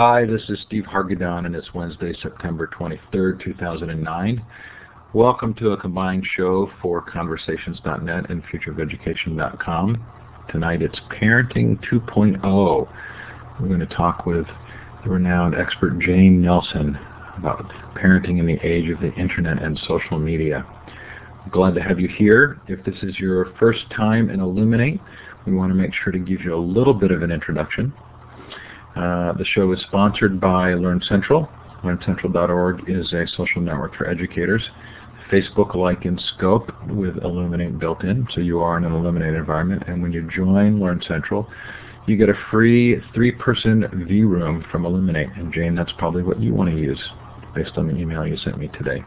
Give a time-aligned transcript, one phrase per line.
[0.00, 4.42] Hi, this is Steve Hargadon, and it's Wednesday, September 23rd, 2009.
[5.12, 10.06] Welcome to a combined show for Conversations.net and FutureOfEducation.com.
[10.48, 12.88] Tonight it's Parenting 2.0.
[13.60, 14.46] We're going to talk with
[15.04, 16.98] the renowned expert Jane Nelsen
[17.36, 20.64] about parenting in the age of the internet and social media.
[21.50, 22.58] Glad to have you here.
[22.68, 24.98] If this is your first time in Elluminate,
[25.46, 27.92] we want to make sure to give you a little bit of an introduction.
[29.00, 31.48] Uh, the show is sponsored by Learn Central.
[31.82, 34.62] LearnCentral.org is a social network for educators.
[35.32, 39.84] Facebook-like in scope with Elluminate built in, so you are in an Elluminate environment.
[39.86, 41.48] And when you join Learn Central,
[42.06, 45.30] you get a free three-person view room from Elluminate.
[45.34, 47.00] And Jane, that's probably what you want to use
[47.54, 49.02] based on the email you sent me today.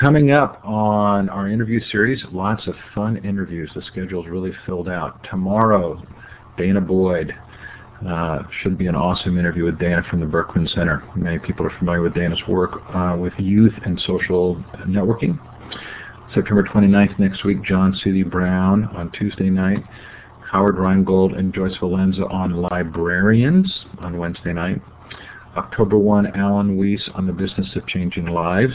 [0.00, 3.70] Coming up on our interview series, lots of fun interviews.
[3.74, 5.22] The schedule is really filled out.
[5.30, 6.02] Tomorrow,
[6.58, 7.34] Danah Boyd,
[8.08, 11.02] uh, should be an awesome interview with Danah from the Berkman Center.
[11.16, 15.38] Many people are familiar with Danah's work uh, with youth and social networking.
[16.34, 19.84] September 29th next week, John Seely Brown on Tuesday night.
[20.50, 24.80] Howard Rheingold and Joyce Valenza on librarians on Wednesday night.
[25.56, 28.74] October 1, Alan Weiss on the business of changing lives.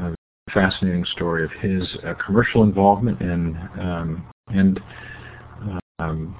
[0.00, 0.14] A
[0.52, 4.80] fascinating story of his uh, commercial involvement in, um, and
[5.98, 6.36] um,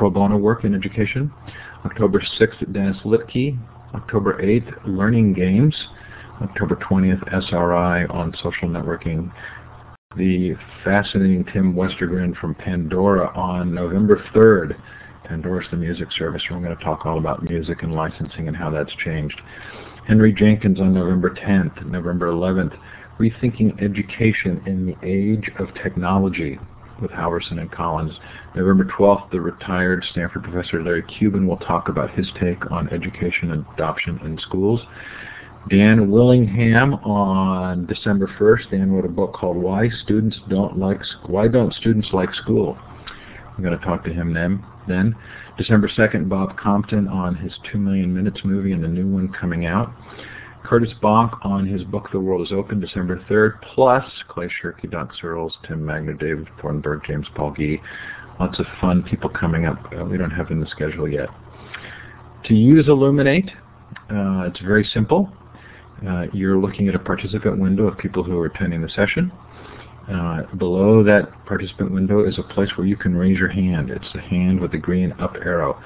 [0.00, 1.30] pro bono work in education.
[1.84, 3.58] October 6th, Dennis Lipke.
[3.94, 5.76] October 8th, Learning Games.
[6.40, 9.30] October 20th, SRI on social networking.
[10.16, 14.74] The fascinating Tim Westergren from Pandora on November 3rd.
[15.24, 16.42] Pandora's the music service.
[16.48, 19.38] Where we're going to talk all about music and licensing and how that's changed.
[20.08, 21.84] Henry Jenkins on November 10th.
[21.84, 22.74] November 11th,
[23.18, 26.58] Rethinking Education in the Age of Technology
[27.00, 28.12] with Halverson and Collins.
[28.54, 33.52] November 12th, the retired Stanford professor Larry Cuban will talk about his take on education
[33.52, 34.80] and adoption in schools.
[35.68, 38.70] Dan Willingham on December 1st.
[38.70, 42.78] Dan wrote a book called Why Students Don't Like Why Don't Students Like School.
[43.56, 44.64] I'm going to talk to him then.
[44.88, 45.14] Then
[45.58, 49.66] December 2nd, Bob Compton on his 2 Million Minutes movie and the new one coming
[49.66, 49.92] out.
[50.64, 55.10] Curtis Bonk on his book The World is Open, December 3rd, plus Clay Shirky, Doc
[55.20, 57.80] Searls, Tim Magner, David Thornburg, James Paul Gee.
[58.38, 59.78] Lots of fun people coming up.
[59.92, 61.28] Uh, we don't have in the schedule yet.
[62.44, 63.50] To use Elluminate,
[64.10, 65.32] uh, it's very simple.
[66.06, 69.30] Uh, you're looking at a participant window of people who are attending the session.
[70.10, 73.90] Uh, below that participant window is a place where you can raise your hand.
[73.90, 75.80] It's the hand with the green up arrow.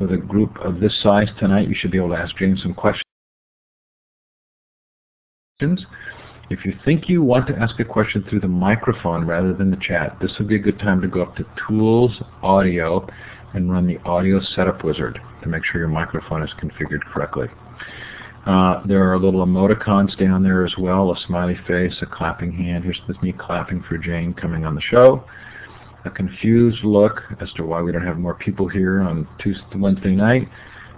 [0.00, 2.74] With a group of this size tonight, you should be able to ask James some
[2.74, 3.03] questions.
[6.50, 9.76] If you think you want to ask a question through the microphone rather than the
[9.76, 12.10] chat, this would be a good time to go up to Tools,
[12.42, 13.06] Audio,
[13.52, 17.46] and run the Audio Setup Wizard to make sure your microphone is configured correctly.
[18.46, 22.82] Uh, there are little emoticons down there as well, a smiley face, a clapping hand.
[22.82, 25.22] Here's me clapping for Jane coming on the show.
[26.04, 30.16] A confused look as to why we don't have more people here on Tuesday, Wednesday
[30.16, 30.48] night.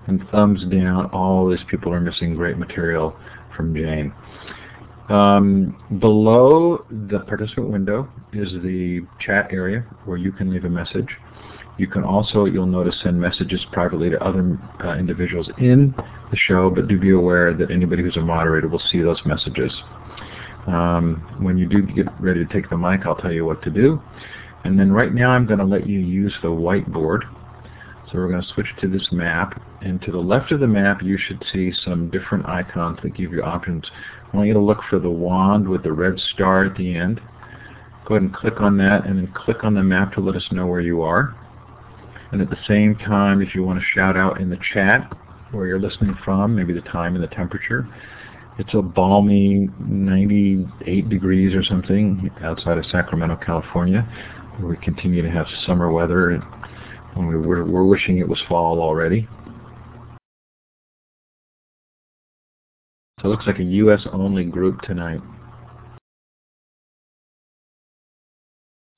[0.07, 3.15] And thumbs down, all these people are missing great material
[3.55, 4.15] from Jane.
[5.09, 11.09] Um, below the participant window is the chat area where you can leave a message.
[11.79, 15.95] You can also, you'll notice, send messages privately to other uh, individuals in
[16.31, 19.73] the show, but do be aware that anybody who's a moderator will see those messages.
[20.67, 23.71] Um, when you do get ready to take the mic, I'll tell you what to
[23.71, 24.03] do.
[24.65, 27.21] And then right now I'm going to let you use the whiteboard
[28.07, 29.61] so we're going to switch to this map.
[29.83, 33.33] And to the left of the map, you should see some different icons that give
[33.33, 33.85] you options.
[34.33, 37.21] I want you to look for the wand with the red star at the end.
[38.07, 40.47] Go ahead and click on that, and then click on the map to let us
[40.53, 41.35] know where you are.
[42.31, 45.13] And at the same time, if you want to shout out in the chat
[45.51, 47.89] where you're listening from, maybe the time and the temperature,
[48.59, 54.03] it's a balmy 98 degrees or something outside of Sacramento, California,
[54.59, 56.43] where we continue to have summer weather we
[57.17, 59.29] we're, we're wishing it was fall already.
[63.21, 64.07] So it looks like a U.S.
[64.13, 65.21] only group tonight.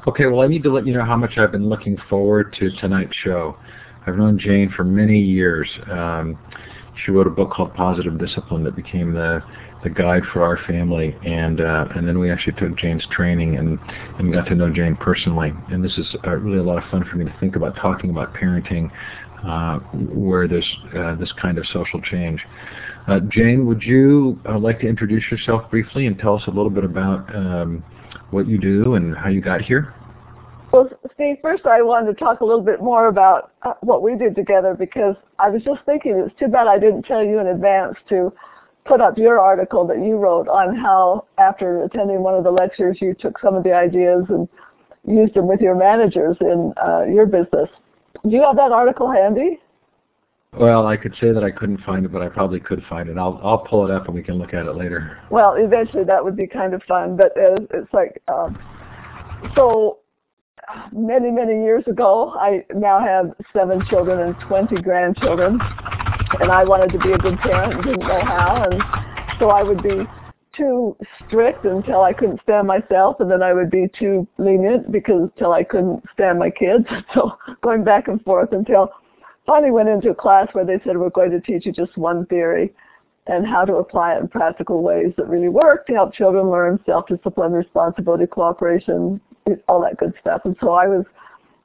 [0.07, 2.71] Okay, well I need to let you know how much I've been looking forward to
[2.81, 3.57] tonight's show.
[4.07, 5.69] I've known Jane for many years.
[5.91, 6.39] Um,
[7.05, 9.43] she wrote a book called Positive Discipline that became the
[9.83, 13.79] the guide for our family, and uh, and then we actually took Jane's training and
[14.19, 15.53] and got to know Jane personally.
[15.71, 18.11] And this is uh, really a lot of fun for me to think about talking
[18.11, 18.91] about parenting,
[19.47, 19.79] uh,
[20.15, 22.41] where there's uh, this kind of social change.
[23.07, 26.71] Uh, Jane, would you uh, like to introduce yourself briefly and tell us a little
[26.71, 27.83] bit about um,
[28.31, 29.95] what you do and how you got here?
[30.73, 34.35] Well, Steve, first I wanted to talk a little bit more about what we did
[34.37, 37.97] together because I was just thinking it's too bad I didn't tell you in advance
[38.11, 38.31] to
[38.89, 42.97] put up your article that you wrote on how after attending one of the lectures
[43.01, 44.49] you took some of the ideas and
[45.07, 47.69] used them with your managers in uh, your business.
[48.25, 49.61] Do you have that article handy?
[50.59, 53.19] Well, I could say that I couldn't find it, but I probably could find it.
[53.19, 55.19] I'll I'll pull it up and we can look at it later.
[55.31, 58.59] Well, eventually that would be kind of fun, but it's like um,
[59.55, 59.99] so.
[60.93, 65.59] Many many years ago, I now have seven children and 20 grandchildren,
[66.41, 68.83] and I wanted to be a good parent and didn't know how, and
[69.39, 70.07] so I would be
[70.57, 70.97] too
[71.27, 75.53] strict until I couldn't stand myself, and then I would be too lenient because until
[75.53, 76.85] I couldn't stand my kids.
[77.15, 77.33] So
[77.63, 78.91] going back and forth until
[79.47, 82.27] finally went into a class where they said we're going to teach you just one
[82.27, 82.73] theory
[83.27, 86.79] and how to apply it in practical ways that really work to help children learn
[86.87, 89.21] self-discipline, responsibility, cooperation,
[89.69, 90.43] all that good stuff.
[90.45, 91.05] And so I was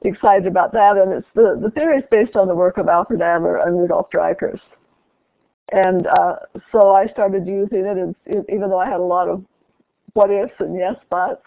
[0.04, 0.96] excited about that.
[0.96, 4.10] And it's the, the theory is based on the work of Alfred Adler and Rudolf
[4.10, 4.60] Dreikurs.
[5.72, 6.36] And uh,
[6.70, 8.14] so I started using it, and
[8.48, 9.42] even though I had a lot of
[10.12, 11.42] what ifs and yes buts,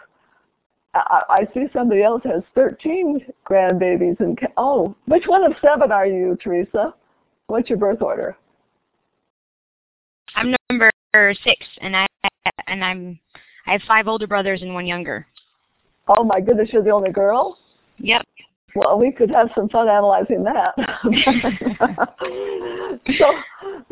[0.94, 6.08] I, I see somebody else has 13 grandbabies and oh, which one of seven are
[6.08, 6.94] you, Teresa?
[7.48, 8.36] What's your birth order?
[10.36, 10.92] I'm number
[11.44, 12.06] six, and I
[12.68, 13.20] and I'm
[13.66, 15.28] I have five older brothers and one younger.
[16.08, 17.58] Oh my goodness, you're the only girl.
[17.98, 18.26] Yep.
[18.76, 20.76] Well, we could have some fun analyzing that.
[23.18, 23.34] so,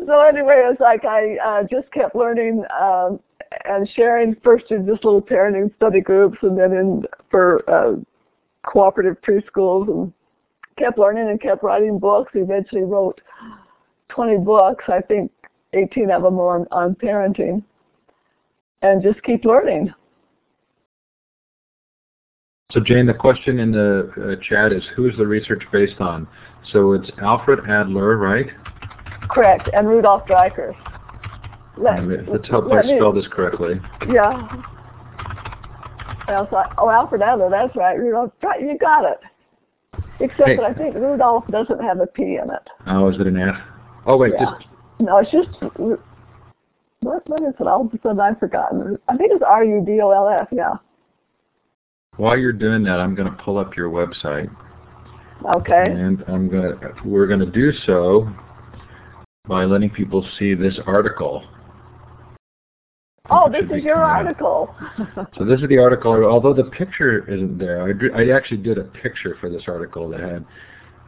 [0.06, 3.18] so anyway, it's like I uh, just kept learning um,
[3.64, 7.96] and sharing first in just little parenting study groups and then in for uh,
[8.66, 10.12] cooperative preschools and
[10.78, 12.32] kept learning and kept writing books.
[12.34, 13.20] Eventually wrote
[14.10, 15.32] 20 books, I think
[15.72, 17.62] 18 of them were on, on parenting
[18.82, 19.92] and just keep learning.
[22.72, 26.26] So Jane, the question in the uh, chat is who is the research based on?
[26.72, 28.46] So it's Alfred Adler, right?
[29.30, 30.74] Correct, and Rudolf Dreikurs.
[31.78, 33.74] Let, let's help her spell this correctly.
[34.08, 34.48] Yeah.
[36.28, 37.96] oh, Alfred Adler, that's right.
[37.96, 39.20] Rudolf, you got it.
[40.18, 40.56] Except hey.
[40.56, 42.68] that I think Rudolf doesn't have a P in it.
[42.88, 43.54] Oh, is it an F?
[44.06, 44.32] Oh, wait.
[44.36, 44.46] Yeah.
[44.58, 44.66] Just...
[44.98, 45.50] No, it's just,
[47.00, 47.66] what, what is it?
[47.66, 48.98] All of a sudden I've forgotten.
[49.08, 50.74] I think it's R-U-D-O-L-F, yeah.
[52.16, 54.54] While you're doing that, I'm going to pull up your website.
[55.56, 55.84] Okay.
[55.90, 58.28] And I'm going to, we're going to do so
[59.46, 61.44] by letting people see this article.
[63.28, 64.74] Oh, this is your article.
[65.36, 67.82] so this is the article, although the picture isn't there.
[67.82, 70.46] I, I actually did a picture for this article that had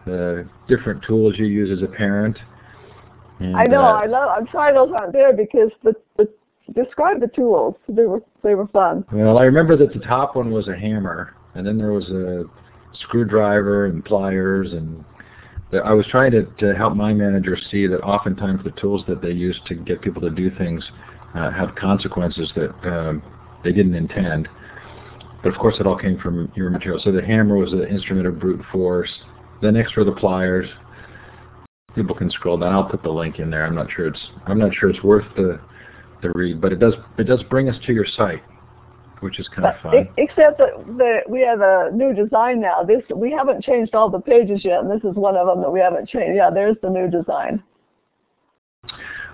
[0.05, 2.37] the different tools you use as a parent.
[3.41, 4.31] And, I know, uh, I love.
[4.37, 6.29] I'm sorry those aren't there because the, the
[6.75, 7.75] describe the tools.
[7.89, 9.05] They were they were fun.
[9.13, 12.45] Well, I remember that the top one was a hammer, and then there was a
[13.05, 15.05] screwdriver and pliers, and
[15.85, 19.33] I was trying to, to help my manager see that oftentimes the tools that they
[19.33, 20.83] use to get people to do things
[21.35, 23.23] uh, have consequences that um,
[23.63, 24.49] they didn't intend.
[25.43, 27.01] But of course, it all came from your material.
[27.05, 29.11] So the hammer was an instrument of brute force.
[29.63, 30.69] The next were the pliers.
[31.95, 32.73] People can scroll down.
[32.73, 33.67] I'll put the link in there.
[33.67, 35.61] I'm not sure it's I'm not sure it's worth the
[36.23, 38.43] the read, but it does it does bring us to your site,
[39.21, 40.09] which is kind of fun.
[40.17, 42.83] Except that the, we have a new design now.
[42.83, 45.71] This we haven't changed all the pages yet, and this is one of them that
[45.71, 46.37] we haven't changed.
[46.37, 47.63] Yeah, there's the new design.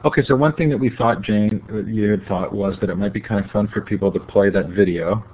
[0.05, 3.15] Okay, so one thing that we thought, Jane, you had thought was that it might
[3.15, 5.25] be kind of fun for people to play that video.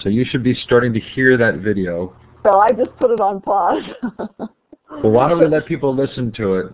[0.00, 2.14] So you should be starting to hear that video.
[2.44, 3.82] So I just put it on pause.
[4.18, 6.66] well, why don't we let people listen to it?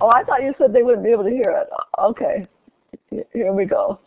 [0.00, 1.68] Oh, I thought you said they wouldn't be able to hear it.
[1.98, 2.46] Okay,
[3.32, 3.98] here we go.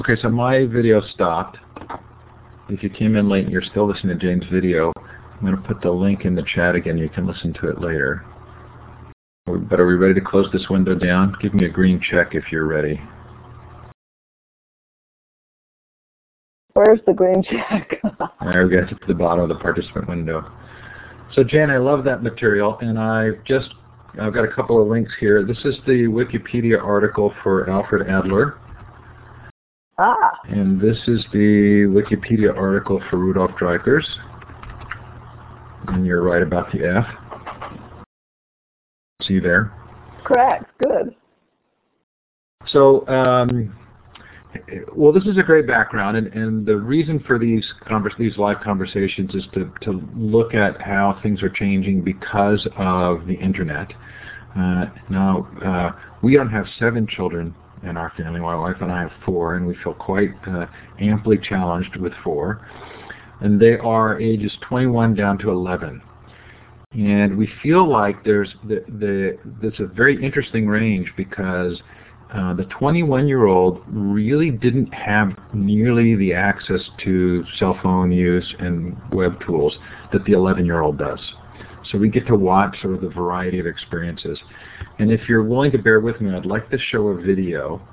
[0.00, 1.58] Okay, so my video stopped.
[2.68, 5.62] If you came in late and you're still listening to Jane's video, I'm going to
[5.62, 6.98] put the link in the chat again.
[6.98, 8.24] You can listen to it later.
[9.46, 11.36] But are we ready to close this window down?
[11.40, 13.00] Give me a green check if you're ready.
[16.74, 18.00] Where's the green check?
[18.40, 18.78] there we go.
[18.82, 20.50] It's at the bottom of the participant window.
[21.34, 23.68] So Jan, I love that material, and I've just
[24.20, 25.42] I've got a couple of links here.
[25.44, 28.58] This is the Wikipedia article for Alfred Adler.
[29.98, 30.32] Ah.
[30.48, 34.04] And this is the Wikipedia article for Rudolf Dreikurs.
[35.88, 38.04] And you're right about the F.
[39.22, 39.72] See there?
[40.24, 40.70] Correct.
[40.78, 41.14] Good.
[42.66, 43.76] So um,
[44.94, 48.60] well, this is a great background, and, and the reason for these convers- these live
[48.62, 53.92] conversations is to, to look at how things are changing because of the internet.
[54.56, 55.90] Uh, now, uh,
[56.22, 58.40] we don't have seven children in our family.
[58.40, 60.66] My wife and I have four, and we feel quite uh,
[61.00, 62.66] amply challenged with four.
[63.40, 66.02] And they are ages 21 down to 11.
[66.92, 71.80] And we feel like there's the, the, there's a very interesting range because
[72.34, 78.54] uh, the 21 year old really didn't have nearly the access to cell phone use
[78.58, 79.76] and web tools
[80.12, 81.20] that the 11 year old does.
[81.90, 84.38] So we get to watch sort of the variety of experiences.
[84.98, 87.86] And if you're willing to bear with me, I'd like to show a video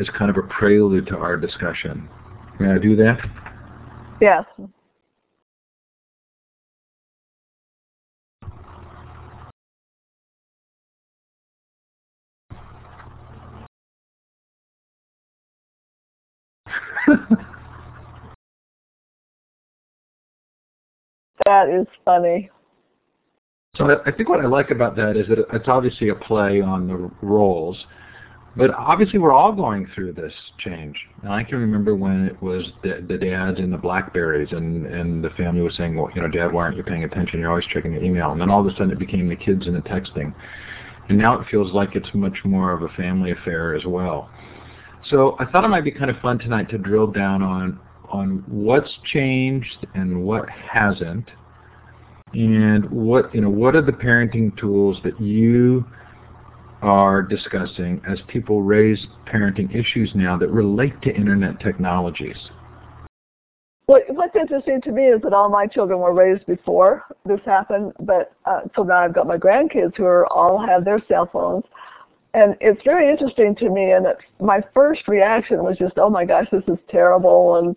[0.00, 2.08] as kind of a prelude to our discussion.
[2.58, 3.18] May I do that?
[4.20, 4.44] Yes.
[21.46, 22.50] that is funny.
[23.76, 26.88] So I think what I like about that is that it's obviously a play on
[26.88, 27.76] the roles,
[28.56, 30.96] but obviously we're all going through this change.
[31.22, 35.22] And I can remember when it was the, the dads and the Blackberries, and and
[35.22, 37.38] the family was saying, well, you know, Dad, why aren't you paying attention?
[37.38, 38.32] You're always checking your email.
[38.32, 40.34] And then all of a sudden it became the kids and the texting,
[41.08, 44.28] and now it feels like it's much more of a family affair as well.
[45.10, 48.42] So I thought it might be kind of fun tonight to drill down on on
[48.46, 51.28] what's changed and what hasn't,
[52.32, 55.84] and what you know what are the parenting tools that you
[56.82, 62.36] are discussing as people raise parenting issues now that relate to internet technologies.
[63.86, 67.94] What, what's interesting to me is that all my children were raised before this happened,
[68.00, 71.64] but uh, so now I've got my grandkids who are all have their cell phones,
[72.34, 73.92] and it's very interesting to me.
[73.92, 77.76] And it's, my first reaction was just, "Oh my gosh, this is terrible!" And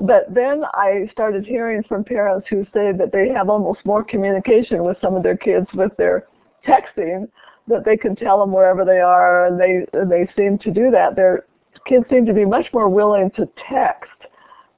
[0.00, 4.84] but then I started hearing from parents who say that they have almost more communication
[4.84, 6.26] with some of their kids with their
[6.66, 7.28] texting
[7.66, 10.90] that they can tell them wherever they are, and they and they seem to do
[10.90, 11.16] that.
[11.16, 11.44] Their
[11.86, 14.10] kids seem to be much more willing to text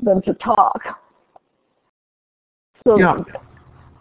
[0.00, 0.81] than to talk.
[2.87, 3.23] So yeah,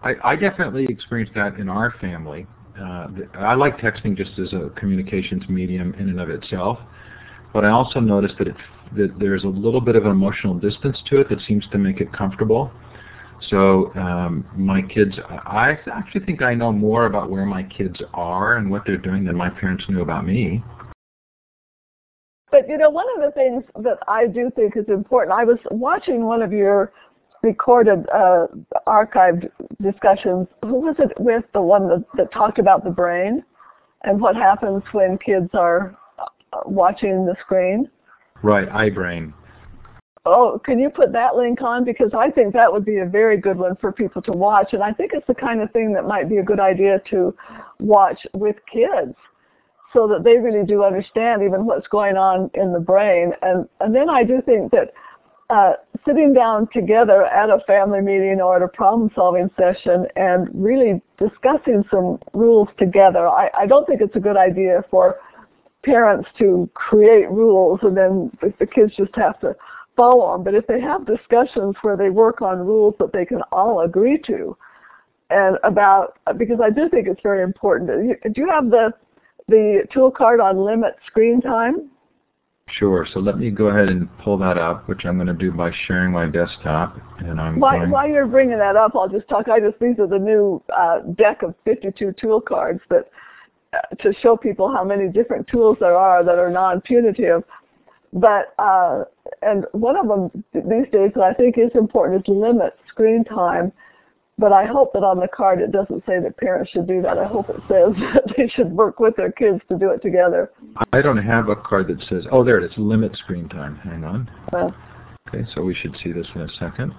[0.03, 2.47] I, I definitely experienced that in our family.
[2.81, 6.79] Uh, I like texting just as a communications medium in and of itself,
[7.53, 8.55] but I also notice that it
[8.95, 12.01] that there's a little bit of an emotional distance to it that seems to make
[12.01, 12.71] it comfortable.
[13.49, 18.57] So um, my kids, I actually think I know more about where my kids are
[18.57, 20.63] and what they're doing than my parents knew about me.
[22.51, 25.37] But you know, one of the things that I do think is important.
[25.37, 26.91] I was watching one of your
[27.41, 28.47] recorded uh,
[28.87, 29.49] archived
[29.81, 30.47] discussions.
[30.63, 31.43] Who was it with?
[31.53, 33.43] The one that, that talked about the brain
[34.03, 37.89] and what happens when kids are uh, watching the screen.
[38.41, 39.33] Right, iBrain.
[40.25, 41.85] Oh, can you put that link on?
[41.85, 44.73] Because I think that would be a very good one for people to watch.
[44.73, 47.33] And I think it's the kind of thing that might be a good idea to
[47.79, 49.15] watch with kids
[49.93, 53.31] so that they really do understand even what's going on in the brain.
[53.41, 54.93] And, and then I do think that
[55.49, 55.73] uh,
[56.05, 61.01] sitting down together at a family meeting or at a problem solving session and really
[61.17, 65.17] discussing some rules together, I, I don't think it's a good idea for
[65.83, 69.55] parents to create rules and then the kids just have to
[69.95, 70.43] follow them.
[70.43, 74.19] But if they have discussions where they work on rules that they can all agree
[74.27, 74.55] to,
[75.31, 77.87] and about because I do think it's very important.
[78.33, 78.91] Do you have the
[79.47, 81.89] the tool card on limit screen time?
[82.77, 83.07] Sure.
[83.13, 85.71] So let me go ahead and pull that up, which I'm going to do by
[85.87, 86.97] sharing my desktop.
[87.19, 89.49] And I'm while, while you're bringing that up, I'll just talk.
[89.49, 93.09] I just these are the new uh, deck of 52 tool cards that
[93.73, 97.43] uh, to show people how many different tools there are that are non-punitive.
[98.13, 99.05] But uh,
[99.41, 103.71] and one of them these days that I think is important is limit screen time.
[104.39, 107.17] But I hope that on the card it doesn't say that parents should do that.
[107.17, 110.51] I hope it says that they should work with their kids to do it together.
[110.93, 113.75] I don't have a card that says, oh, there it is, limit screen time.
[113.75, 114.31] Hang on.
[114.53, 114.71] Uh,
[115.27, 116.93] okay, so we should see this in a second.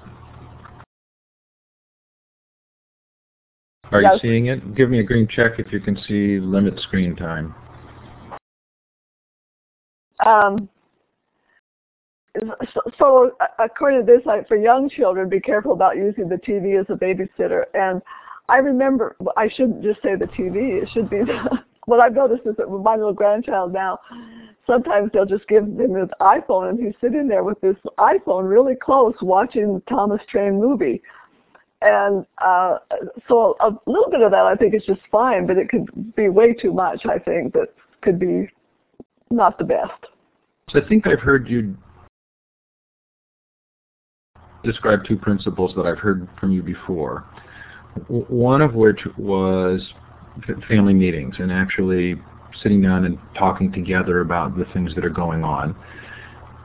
[3.90, 4.20] Are yes.
[4.23, 4.75] you seeing it?
[4.75, 7.54] Give me a green check if you can see limit screen time.
[10.25, 10.68] Um,
[12.38, 16.78] so, so according to this, like for young children, be careful about using the TV
[16.78, 17.64] as a babysitter.
[17.75, 18.00] And
[18.49, 20.82] I remember, I shouldn't just say the TV.
[20.82, 23.99] It should be the, what I've noticed is that with my little grandchild now,
[24.66, 28.75] sometimes they'll just give him his iPhone, and he's sitting there with this iPhone really
[28.80, 31.02] close, watching the Thomas Train movie.
[31.82, 32.76] And uh,
[33.26, 36.28] so a little bit of that I think is just fine, but it could be
[36.28, 37.06] way too much.
[37.06, 37.68] I think that
[38.02, 38.49] could be
[39.30, 40.06] not the best.
[40.75, 41.76] I think I've heard you
[44.64, 47.25] describe two principles that I've heard from you before.
[48.09, 49.81] One of which was
[50.69, 52.21] family meetings and actually
[52.62, 55.75] sitting down and talking together about the things that are going on.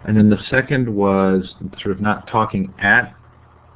[0.08, 3.16] And then the second was sort of not talking at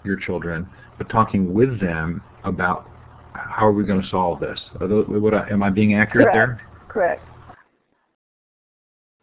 [0.03, 2.89] your children, but talking with them about
[3.33, 4.59] how are we going to solve this.
[4.79, 6.35] Those, I, am I being accurate Correct.
[6.35, 6.61] there?
[6.87, 7.28] Correct.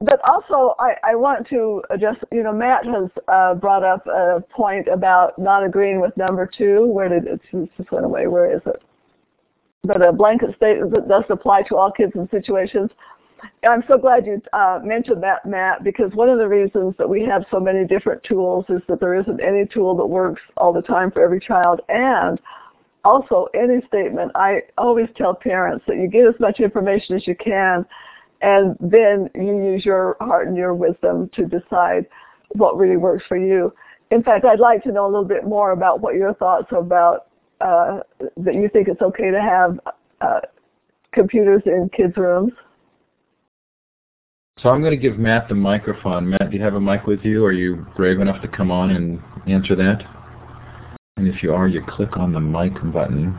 [0.00, 4.42] But also, I, I want to address, you know, Matt has uh, brought up a
[4.50, 6.86] point about not agreeing with number two.
[6.86, 7.40] Where did it,
[7.78, 8.26] just went away?
[8.26, 8.82] Where is it?
[9.84, 12.90] But a blanket statement that does apply to all kids and situations.
[13.66, 17.22] I'm so glad you uh, mentioned that, Matt, because one of the reasons that we
[17.24, 20.82] have so many different tools is that there isn't any tool that works all the
[20.82, 21.80] time for every child.
[21.88, 22.38] And
[23.04, 27.36] also, any statement, I always tell parents that you get as much information as you
[27.36, 27.86] can,
[28.46, 32.06] and then you use your heart and your wisdom to decide
[32.52, 33.74] what really works for you.
[34.12, 36.78] In fact, I'd like to know a little bit more about what your thoughts are
[36.78, 37.26] about
[37.60, 38.00] uh,
[38.36, 39.80] that you think it's okay to have
[40.20, 40.40] uh,
[41.12, 42.52] computers in kids' rooms.
[44.62, 46.30] So I'm going to give Matt the microphone.
[46.30, 47.44] Matt, do you have a mic with you?
[47.44, 50.04] Are you brave enough to come on and answer that?
[51.16, 53.36] And if you are, you click on the mic button.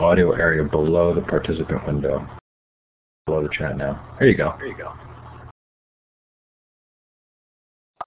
[0.00, 2.26] Audio area below the participant window.
[3.26, 4.16] Below the chat now.
[4.18, 4.54] There you go.
[4.58, 4.92] There you go.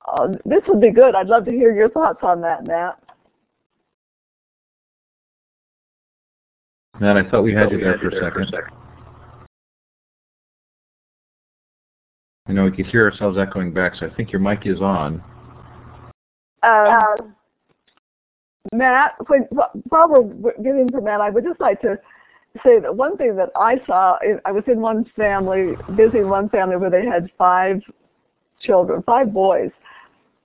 [0.06, 1.16] Uh, this would be good.
[1.16, 3.02] I'd love to hear your thoughts on that, Matt.
[7.00, 8.52] Matt, I thought we had you there for a second.
[12.48, 15.22] You know, we could hear ourselves echoing back, so I think your mic is on.
[16.64, 17.18] Uh,
[18.74, 19.48] Matt, when,
[19.90, 21.98] while we're getting to Matt, I would just like to
[22.66, 26.78] say that one thing that I saw, I was in one family, visiting one family
[26.78, 27.82] where they had five
[28.60, 29.72] children, five boys,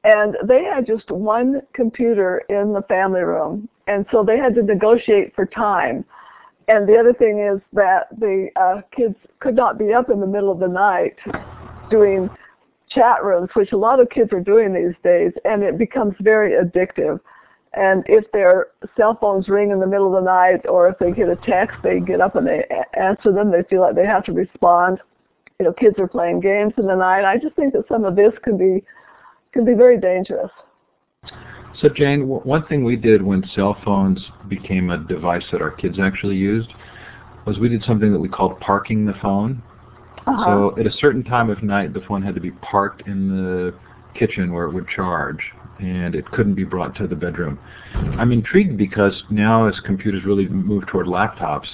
[0.04, 4.62] and they had just one computer in the family room, and so they had to
[4.62, 6.04] negotiate for time.
[6.68, 10.26] And the other thing is that the uh, kids could not be up in the
[10.26, 11.16] middle of the night
[11.90, 12.28] doing
[12.90, 16.52] chat rooms, which a lot of kids are doing these days, and it becomes very
[16.52, 17.20] addictive.
[17.74, 21.10] And if their cell phones ring in the middle of the night, or if they
[21.10, 22.64] get a text, they get up and they
[23.00, 23.50] answer them.
[23.50, 24.98] They feel like they have to respond.
[25.58, 27.24] You know, kids are playing games in the night.
[27.24, 28.84] I just think that some of this can be
[29.52, 30.50] can be very dangerous.
[31.80, 35.98] So Jane, one thing we did when cell phones became a device that our kids
[36.00, 36.70] actually used
[37.46, 39.62] was we did something that we called parking the phone.
[40.26, 40.44] Uh-huh.
[40.44, 43.74] So at a certain time of night, the phone had to be parked in the
[44.18, 45.40] kitchen where it would charge,
[45.80, 47.58] and it couldn't be brought to the bedroom.
[47.94, 51.66] I'm intrigued because now as computers really move toward laptops,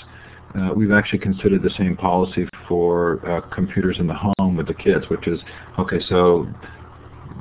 [0.58, 4.74] uh, we've actually considered the same policy for uh, computers in the home with the
[4.74, 5.40] kids, which is,
[5.78, 6.46] okay, so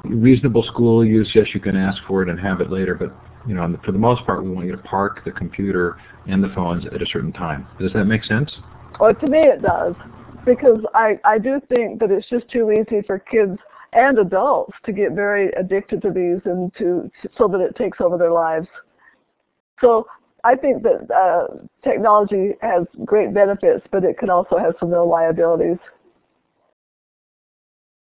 [0.03, 3.15] reasonable school use, yes, you can ask for it and have it later, but
[3.47, 6.49] you know, for the most part, we want you to park the computer and the
[6.49, 7.65] phones at a certain time.
[7.79, 8.51] Does that make sense?
[8.99, 9.95] Well, to me it does,
[10.45, 13.57] because I, I do think that it's just too easy for kids
[13.93, 18.17] and adults to get very addicted to these and to so that it takes over
[18.17, 18.67] their lives.
[19.81, 20.07] So
[20.43, 25.09] I think that uh, technology has great benefits, but it can also have some real
[25.09, 25.77] liabilities.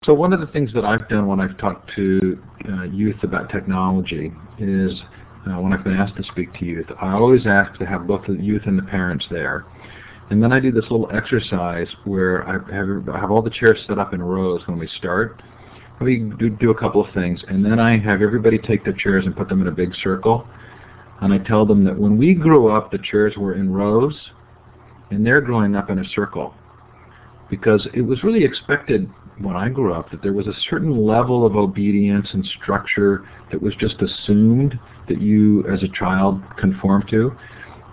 [0.06, 3.50] So one of the things that I've done when I've talked to uh, youth about
[3.50, 4.94] technology is
[5.48, 8.26] uh, when I've been asked to speak to youth, I always ask to have both
[8.28, 9.66] the youth and the parents there.
[10.30, 13.80] And then I do this little exercise where I have, I have all the chairs
[13.88, 15.42] set up in rows when we start.
[16.02, 19.26] We do, do a couple of things, and then I have everybody take their chairs
[19.26, 20.48] and put them in a big circle.
[21.22, 24.16] And I tell them that when we grew up, the chairs were in rows,
[25.12, 26.54] and they're growing up in a circle.
[27.50, 29.10] Because it was really expected
[29.40, 33.62] when I grew up that there was a certain level of obedience and structure that
[33.62, 37.32] was just assumed that you as a child conform to.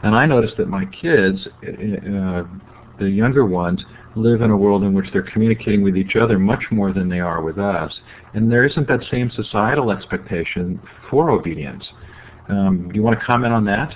[0.03, 2.45] And I noticed that my kids, uh,
[2.99, 3.85] the younger ones,
[4.17, 7.21] live in a world in which they're communicating with each other much more than they
[7.21, 7.93] are with us.
[8.35, 11.85] And there isn't that same societal expectation for obedience.
[12.49, 13.95] Um, do you want to comment on that?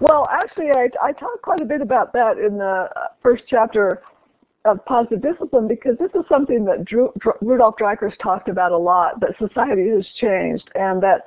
[0.00, 2.88] Well, actually, I, I talk quite a bit about that in the
[3.22, 4.02] first chapter
[4.66, 9.20] of positive discipline because this is something that Drew, Rudolf Dreikurs talked about a lot,
[9.20, 11.22] that society has changed and that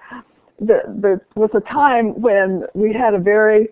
[0.59, 3.69] the, there was a time when we had a very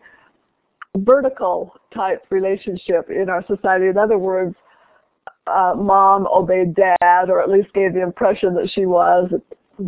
[1.03, 3.87] vertical type relationship in our society.
[3.87, 4.55] In other words,
[5.47, 9.31] uh, mom obeyed dad, or at least gave the impression that she was.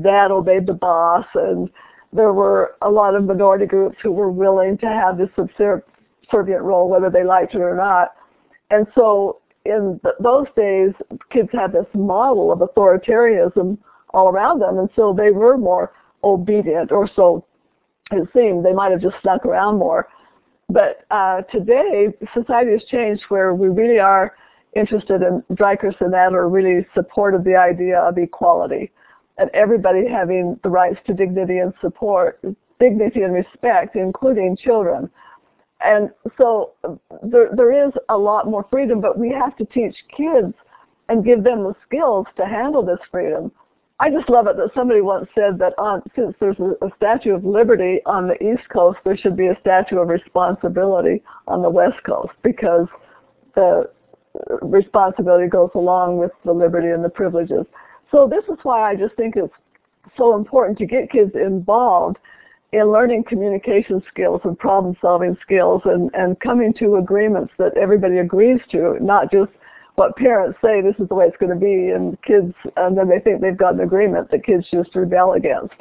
[0.01, 1.69] Dad obeyed the boss, and
[2.13, 6.89] there were a lot of minority groups who were willing to have this subservient role,
[6.89, 8.13] whether they liked it or not.
[8.71, 10.91] And so in th- those days,
[11.31, 13.77] kids had this model of authoritarianism
[14.13, 15.91] all around them, and so they were more
[16.23, 17.45] obedient, or so
[18.11, 18.65] it seemed.
[18.65, 20.07] They might have just stuck around more.
[20.69, 24.35] But uh, today, society has changed where we really are
[24.75, 28.91] interested in Dreichers and are really supported the idea of equality
[29.39, 32.39] and everybody having the rights to dignity and support,
[32.79, 35.09] dignity and respect, including children.
[35.81, 36.73] And so
[37.23, 40.53] there, there is a lot more freedom, but we have to teach kids
[41.07, 43.51] and give them the skills to handle this freedom.
[44.01, 47.35] I just love it that somebody once said that on, since there's a, a Statue
[47.35, 51.69] of Liberty on the East Coast, there should be a Statue of Responsibility on the
[51.69, 52.87] West Coast because
[53.55, 53.89] the
[54.61, 57.65] responsibility goes along with the liberty and the privileges.
[58.11, 59.53] So this is why I just think it's
[60.17, 62.17] so important to get kids involved
[62.71, 68.19] in learning communication skills and problem solving skills and, and coming to agreements that everybody
[68.19, 69.51] agrees to, not just
[69.99, 73.09] what parents say this is the way it's going to be and kids and then
[73.09, 75.75] they think they've got an agreement that kids just rebel against.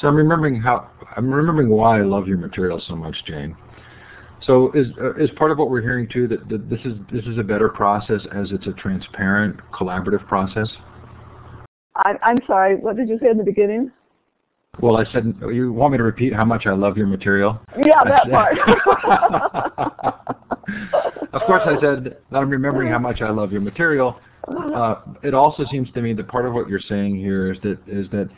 [0.00, 3.56] So I'm remembering how I'm remembering why I love your material so much, Jane.
[4.42, 7.24] So is uh, is part of what we're hearing too that, that this is this
[7.26, 10.68] is a better process as it's a transparent, collaborative process.
[11.94, 12.74] I, I'm sorry.
[12.74, 13.92] What did you say in the beginning?
[14.80, 17.58] Well, I said you want me to repeat how much I love your material.
[17.78, 18.58] Yeah, that part.
[21.32, 24.18] of course, I said that I'm remembering how much I love your material.
[24.48, 27.78] Uh, it also seems to me that part of what you're saying here is that
[27.86, 28.28] is that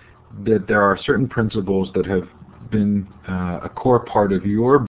[0.44, 2.28] that there are certain principles that have
[2.70, 4.86] been uh, a core part of your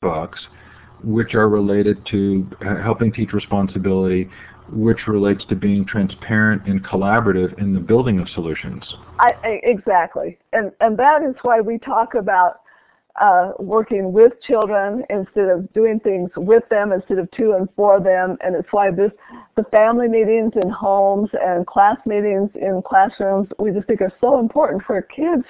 [0.00, 0.40] books,
[1.04, 2.48] which are related to
[2.82, 4.28] helping teach responsibility,
[4.70, 8.82] which relates to being transparent and collaborative in the building of solutions.
[9.18, 12.60] I, exactly, and and that is why we talk about
[13.20, 18.00] uh, working with children instead of doing things with them instead of to and for
[18.00, 19.12] them, and it's why this
[19.56, 24.40] the family meetings in homes and class meetings in classrooms we just think are so
[24.40, 25.44] important for kids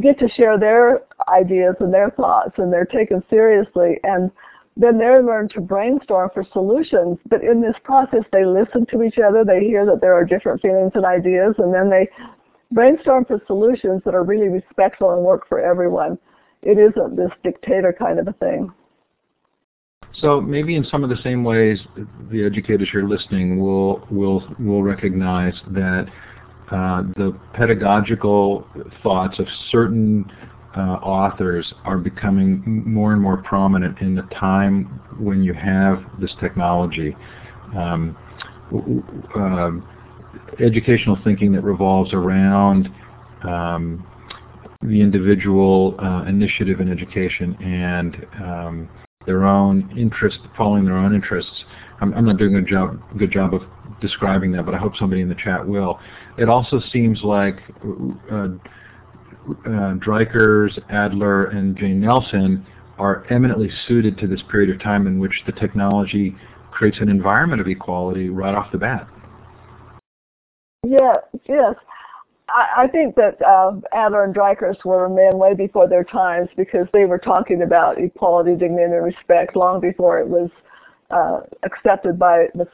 [0.00, 3.98] get to share their ideas and their thoughts and they're taken seriously.
[4.04, 4.30] And
[4.78, 7.18] then they learn to brainstorm for solutions.
[7.28, 9.44] But in this process, they listen to each other.
[9.44, 12.08] They hear that there are different feelings and ideas, and then they
[12.70, 16.16] brainstorm for solutions that are really respectful and work for everyone.
[16.62, 18.72] It isn't this dictator kind of a thing.
[20.14, 21.80] So maybe in some of the same ways,
[22.30, 26.06] the educators here listening will will will recognize that
[26.70, 28.66] uh, the pedagogical
[29.02, 30.24] thoughts of certain
[30.82, 37.16] authors are becoming more and more prominent in the time when you have this technology.
[37.76, 38.16] Um,
[39.36, 39.70] uh,
[40.62, 42.88] educational thinking that revolves around
[43.42, 44.06] um,
[44.82, 48.88] the individual uh, initiative in education and um,
[49.26, 51.64] their own interest, following their own interests.
[52.00, 53.62] I'm, I'm, not doing a job, good job of
[54.00, 55.98] describing that, but I hope somebody in the chat will.
[56.38, 58.48] It also seems like uh, uh,
[60.00, 62.64] Dreikurs, Adler, and Jane Nelsen
[62.98, 66.36] are eminently suited to this period of time in which the technology
[66.70, 69.06] creates an environment of equality right off the bat.
[70.86, 71.74] Yes, yes.
[72.48, 76.86] I, I think that uh, Adler and Dreikurs were men way before their times because
[76.92, 80.50] they were talking about equality, dignity, and respect long before it was
[81.10, 82.66] uh, accepted by the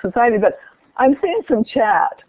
[0.00, 0.36] society.
[0.40, 0.58] But
[0.96, 2.22] I'm seeing some chat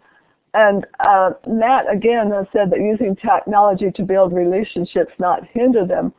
[0.54, 6.12] and uh, Matt again has said that using technology to build relationships, not hinder them.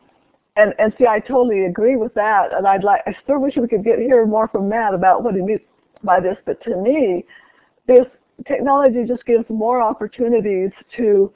[0.55, 2.53] And and see, I totally agree with that.
[2.53, 5.35] And I'd like, I still wish we could get hear more from Matt about what
[5.35, 5.61] he means
[6.03, 6.37] by this.
[6.45, 7.25] But to me,
[7.87, 8.05] this
[8.47, 11.31] technology just gives more opportunities to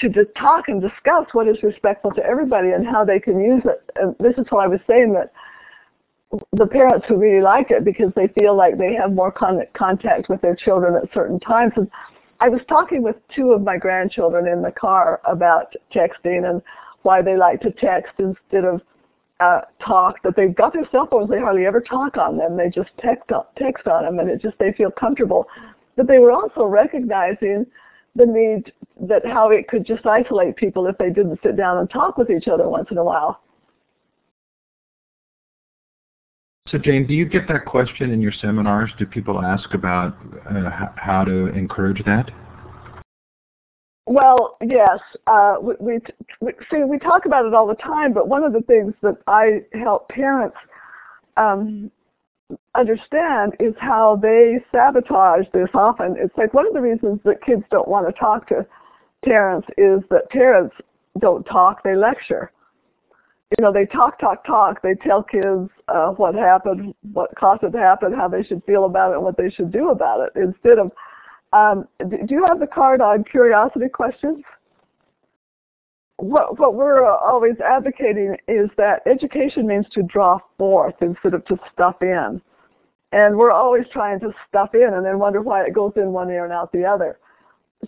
[0.00, 3.82] to, talk and discuss what is respectful to everybody and how they can use it.
[3.96, 5.30] And this is what I was saying that
[6.52, 10.28] the parents who really like it because they feel like they have more con- contact
[10.28, 11.72] with their children at certain times.
[11.76, 11.90] And
[12.40, 16.62] I was talking with two of my grandchildren in the car about texting and
[17.02, 18.80] why they like to text instead of
[19.40, 20.22] uh, talk.
[20.22, 22.56] That they've got their cell phones, they hardly ever talk on them.
[22.56, 25.46] They just text text on them, and it just they feel comfortable.
[25.96, 27.66] But they were also recognizing
[28.16, 28.72] the need
[29.08, 32.30] that how it could just isolate people if they didn't sit down and talk with
[32.30, 33.42] each other once in a while.
[36.70, 38.92] So Jane, do you get that question in your seminars?
[38.98, 40.16] Do people ask about
[40.48, 42.30] uh, how to encourage that?
[44.06, 44.98] Well, yes.
[45.26, 45.98] Uh, we, we,
[46.40, 49.16] we, see we talk about it all the time, but one of the things that
[49.26, 50.56] I help parents
[51.36, 51.90] um,
[52.76, 56.16] understand is how they sabotage this often.
[56.18, 58.66] It's like one of the reasons that kids don't want to talk to
[59.24, 60.74] parents is that parents
[61.18, 62.52] don't talk, they lecture.
[63.58, 64.80] You know, they talk, talk, talk.
[64.82, 68.84] They tell kids uh, what happened, what caused it to happen, how they should feel
[68.84, 70.40] about it, and what they should do about it.
[70.40, 70.92] Instead of,
[71.52, 74.44] um, do you have the card on curiosity questions?
[76.18, 81.58] What, what we're always advocating is that education means to draw forth instead of to
[81.72, 82.40] stuff in.
[83.12, 86.30] And we're always trying to stuff in and then wonder why it goes in one
[86.30, 87.18] ear and out the other.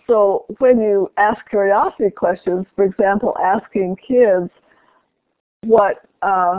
[0.07, 4.49] So when you ask curiosity questions, for example, asking kids,
[5.63, 6.57] what uh,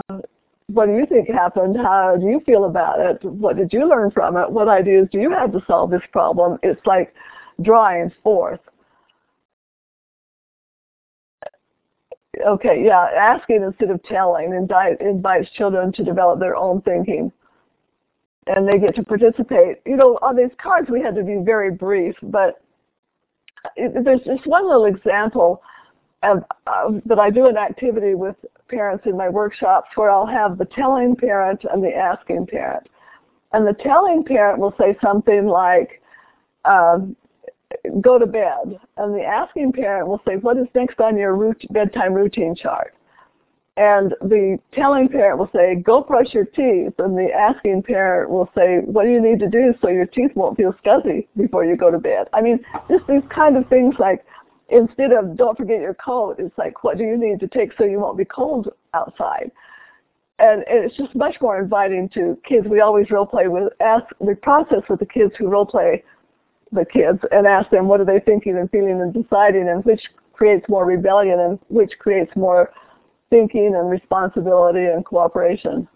[0.67, 1.77] what do you think happened?
[1.77, 3.23] How do you feel about it?
[3.23, 4.49] What did you learn from it?
[4.49, 6.57] What ideas do you have to solve this problem?
[6.63, 7.13] It's like
[7.61, 8.59] drawing forth.
[12.45, 17.31] Okay, yeah, asking instead of telling invite, invites children to develop their own thinking.
[18.47, 19.77] And they get to participate.
[19.85, 22.61] You know, on these cards we had to be very brief, but
[23.75, 25.61] it, there's just one little example
[26.23, 26.43] of,
[27.05, 28.35] that I do an activity with
[28.69, 32.87] parents in my workshops where I'll have the telling parent and the asking parent.
[33.53, 36.01] And the telling parent will say something like,
[36.65, 37.15] um,
[38.01, 38.79] go to bed.
[38.97, 42.93] And the asking parent will say, what is next on your root bedtime routine chart?
[43.77, 46.93] And the telling parent will say, go brush your teeth.
[46.97, 50.31] And the asking parent will say, what do you need to do so your teeth
[50.35, 52.27] won't feel scuzzy before you go to bed?
[52.33, 54.25] I mean, just these kind of things like,
[54.69, 57.85] instead of don't forget your coat, it's like, what do you need to take so
[57.85, 59.51] you won't be cold outside?
[60.37, 62.67] And it's just much more inviting to kids.
[62.69, 66.03] We always role play with, ask, we process with the kids who role play
[66.71, 70.01] the kids and ask them what are they thinking and feeling and deciding and which
[70.33, 72.71] creates more rebellion and which creates more
[73.29, 75.87] thinking and responsibility and cooperation.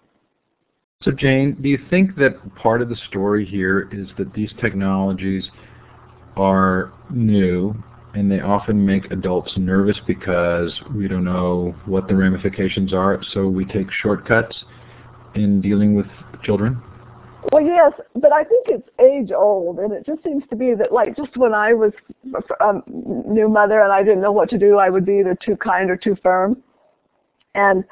[1.03, 5.49] So Jane, do you think that part of the story here is that these technologies
[6.37, 7.73] are new
[8.13, 13.47] and they often make adults nervous because we don't know what the ramifications are, so
[13.47, 14.63] we take shortcuts
[15.35, 16.07] in dealing with
[16.43, 16.81] children?
[17.51, 20.91] Well, yes, but I think it's age old, and it just seems to be that,
[20.91, 21.93] like, just when I was
[22.33, 25.37] a um, new mother and I didn't know what to do, I would be either
[25.43, 26.61] too kind or too firm.
[27.55, 27.85] And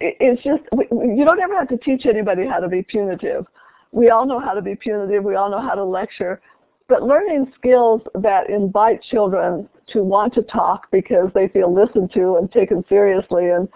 [0.00, 3.46] it's just, you don't ever have to teach anybody how to be punitive.
[3.92, 6.40] We all know how to be punitive, we all know how to lecture,
[6.88, 12.36] but learning skills that invite children to want to talk because they feel listened to
[12.36, 13.68] and taken seriously and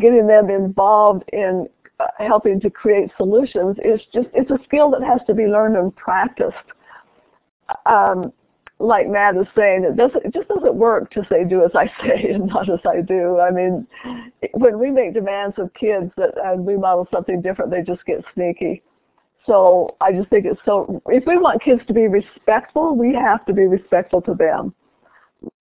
[0.00, 1.66] getting them involved in
[2.00, 5.76] uh, helping to create solutions is just it's a skill that has to be learned
[5.76, 6.56] and practiced.
[7.86, 8.32] Um,
[8.78, 11.86] like Matt is saying it doesn't it just doesn't work to say do as I
[12.02, 13.38] say and not as I do.
[13.38, 13.86] I mean
[14.54, 18.24] when we make demands of kids that and we model something different they just get
[18.34, 18.82] sneaky
[19.46, 23.44] so I just think it's so, if we want kids to be respectful, we have
[23.46, 24.74] to be respectful to them.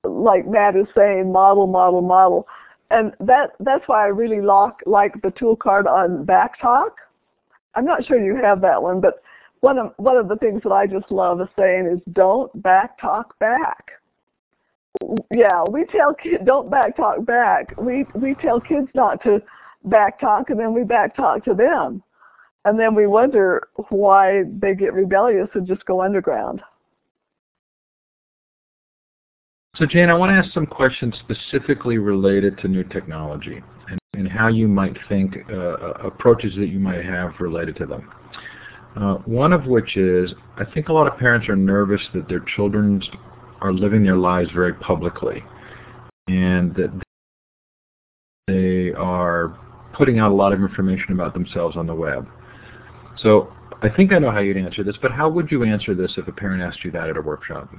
[0.04, 2.48] Like Matt is saying, model, model, model.
[2.92, 6.96] And that that's why I really lock, like the tool card on back talk.
[7.74, 9.24] I'm not sure you have that one, but
[9.62, 13.00] one of, one of the things that I just love is saying is don't back
[13.00, 13.92] talk back.
[15.32, 17.74] Yeah, we tell kids don't back talk back.
[17.80, 19.42] We we tell kids not to
[19.86, 22.04] back talk, and then we back talk to them
[22.66, 26.62] and then we wonder why they get rebellious and just go underground.
[29.78, 34.28] So Jane, I want to ask some questions specifically related to new technology and, and
[34.28, 38.10] how you might think uh, uh, approaches that you might have related to them.
[38.96, 42.44] Uh, one of which is, I think a lot of parents are nervous that their
[42.56, 43.02] children
[43.62, 45.42] are living their lives very publicly
[46.28, 46.92] and that
[48.48, 49.58] they are
[49.94, 52.28] putting out a lot of information about themselves on the web.
[53.18, 56.14] So I think I know how you'd answer this, but how would you answer this
[56.18, 57.70] if a parent asked you that at a workshop?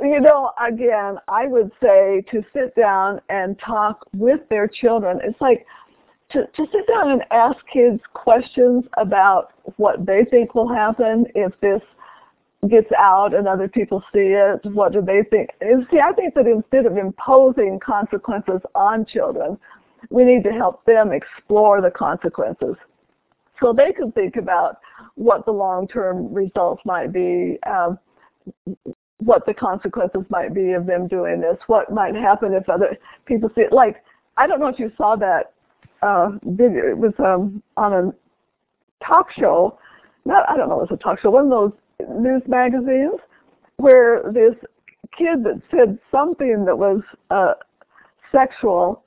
[0.00, 5.20] You know, again, I would say to sit down and talk with their children.
[5.24, 5.64] It's like
[6.32, 11.52] to, to sit down and ask kids questions about what they think will happen if
[11.60, 11.80] this
[12.68, 14.60] gets out and other people see it.
[14.64, 15.50] What do they think?
[15.62, 19.56] And see, I think that instead of imposing consequences on children,
[20.10, 22.76] we need to help them explore the consequences
[23.60, 24.78] so they can think about
[25.14, 27.98] what the long-term results might be, um,
[29.18, 33.50] what the consequences might be of them doing this, what might happen if other people
[33.54, 33.72] see it.
[33.72, 33.96] Like,
[34.36, 35.52] I don't know if you saw that
[36.02, 36.90] uh, video.
[36.90, 39.78] It was um, on a talk show.
[40.24, 41.30] Not, I don't know, it was a talk show.
[41.30, 41.72] One of those
[42.20, 43.20] news magazines
[43.78, 44.54] where this
[45.16, 47.54] kid that said something that was uh,
[48.32, 49.02] sexual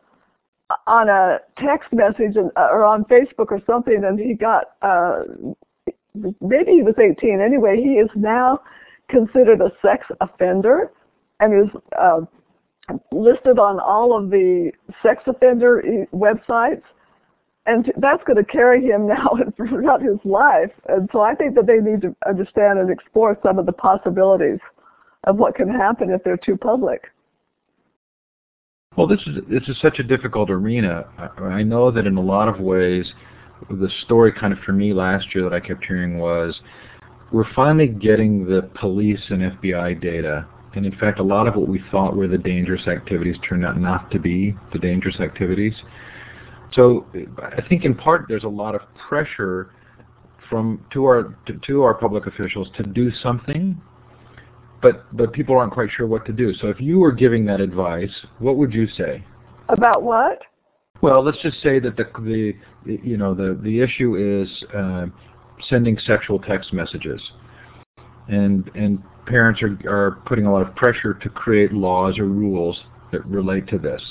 [0.88, 5.24] on a text message uh, or on Facebook or something, and he got uh,
[6.42, 7.42] maybe he was 18.
[7.42, 8.60] Anyway, he is now
[9.10, 10.92] considered a sex offender
[11.40, 12.22] and is uh,
[13.12, 16.84] listed on all of the sex offender websites
[17.70, 20.72] and that's going to carry him now throughout his life.
[20.88, 24.60] And so I think that they need to understand and explore some of the possibilities
[25.26, 27.12] of what can happen if they're too public.
[28.97, 31.06] Well, this is this is such a difficult arena.
[31.38, 33.06] I know that in a lot of ways,
[33.69, 36.60] the story kind of for me last year that I kept hearing was,
[37.32, 40.47] we're finally getting the police and FBI data.
[40.75, 43.80] And in fact, a lot of what we thought were the dangerous activities turned out
[43.80, 45.73] not to be the dangerous activities.
[46.73, 47.06] So
[47.41, 49.71] I think in part there's a lot of pressure
[50.49, 53.80] from to our to, to, our public officials to do something,
[54.82, 56.54] but but people aren't quite sure what to do.
[56.54, 59.24] So if you were giving that advice, what would you say?
[59.70, 60.39] About what?
[61.02, 62.06] Well, let's just say that the
[62.86, 65.08] the you know the the issue is uh,
[65.70, 67.22] sending sexual text messages,
[68.28, 72.80] and and parents are are putting a lot of pressure to create laws or rules
[73.12, 74.02] that relate to this.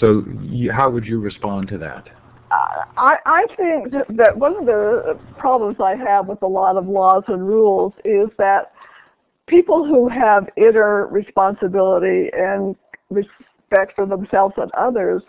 [0.00, 2.08] So you, how would you respond to that?
[2.96, 7.24] I, I think that one of the problems I have with a lot of laws
[7.26, 8.72] and rules is that
[9.46, 12.76] people who have inner responsibility and
[13.10, 15.22] respect for themselves and others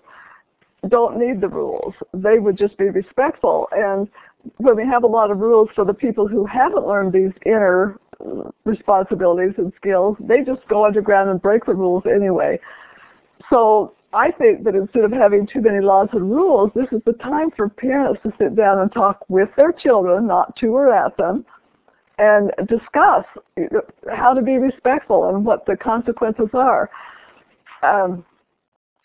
[0.89, 1.93] don't need the rules.
[2.13, 3.67] They would just be respectful.
[3.71, 4.07] And
[4.57, 7.99] when we have a lot of rules for the people who haven't learned these inner
[8.63, 12.59] responsibilities and skills, they just go underground and break the rules anyway.
[13.49, 17.13] So I think that instead of having too many laws and rules, this is the
[17.13, 21.17] time for parents to sit down and talk with their children, not to or at
[21.17, 21.45] them,
[22.17, 23.25] and discuss
[24.15, 26.89] how to be respectful and what the consequences are.
[27.83, 28.25] Um,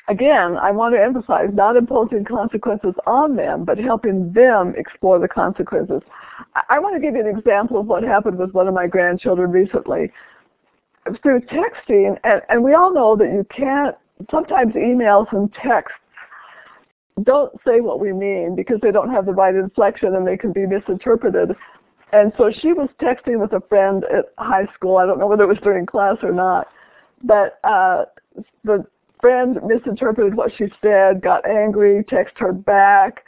[0.08, 5.28] again, I want to emphasize not imposing consequences on them, but helping them explore the
[5.28, 6.02] consequences.
[6.54, 8.86] I, I want to give you an example of what happened with one of my
[8.86, 10.12] grandchildren recently.
[11.22, 13.96] Through texting, and, and we all know that you can't
[14.30, 15.96] sometimes emails and texts
[17.22, 20.52] don't say what we mean because they don't have the right inflection and they can
[20.52, 21.56] be misinterpreted.
[22.12, 24.96] And so she was texting with a friend at high school.
[24.96, 26.66] I don't know whether it was during class or not,
[27.22, 28.04] but uh,
[28.64, 28.84] the
[29.20, 33.24] friend misinterpreted what she said, got angry, texted her back,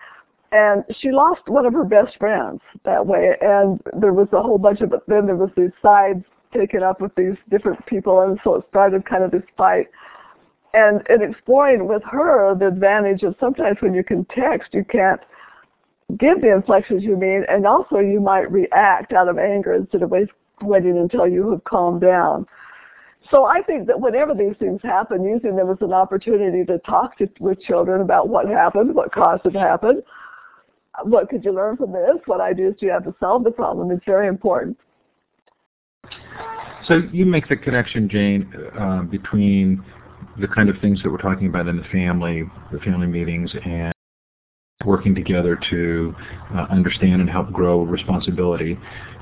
[0.51, 3.37] and she lost one of her best friends that way.
[3.41, 7.01] And there was a whole bunch of but then there was these sides taken up
[7.01, 9.87] with these different people, and so it started kind of this fight.
[10.75, 15.21] And, and exploring with her the advantage of sometimes when you can text, you can't
[16.19, 20.11] give the inflections you mean, and also you might react out of anger instead of
[20.11, 22.47] waiting until you have calmed down.
[23.31, 27.17] So I think that whenever these things happen, using them as an opportunity to talk
[27.19, 30.03] to, with children about what happened, what caused it to happen,
[31.05, 33.91] what could you learn from this, what ideas do you have to solve the problem
[33.91, 34.77] is very important.
[36.87, 39.85] So you make the connection, Jane, uh, between
[40.41, 43.93] the kind of things that we're talking about in the family, the family meetings, and
[44.85, 46.15] working together to
[46.55, 48.79] uh, understand and help grow responsibility.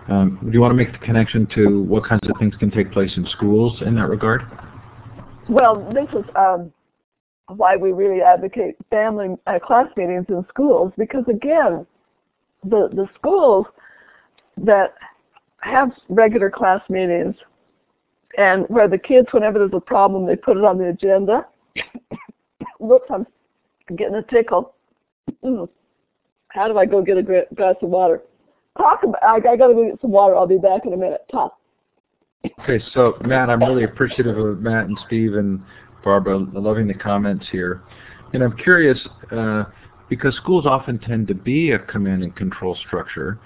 [0.09, 2.91] Um, do you want to make the connection to what kinds of things can take
[2.93, 4.43] place in schools in that regard?
[5.49, 6.73] Well, this is um,
[7.49, 11.87] why we really advocate family uh, class meetings in schools because again,
[12.65, 13.67] the the schools
[14.59, 14.95] that
[15.61, 17.35] have regular class meetings
[18.39, 21.47] and where the kids, whenever there's a problem, they put it on the agenda.
[22.79, 23.27] Whoops, I'm
[23.97, 24.75] getting a tickle.
[25.45, 25.69] Mm.
[26.49, 28.23] How do I go get a glass of water?
[28.77, 29.23] Talk about.
[29.23, 30.37] I, I got to go get some water.
[30.37, 31.25] I'll be back in a minute.
[31.31, 31.57] Talk.
[32.63, 35.63] Okay, so Matt, I'm really appreciative of Matt and Steve and
[36.03, 37.83] Barbara loving the comments here,
[38.33, 38.99] and I'm curious
[39.31, 39.65] uh,
[40.09, 43.39] because schools often tend to be a command and control structure.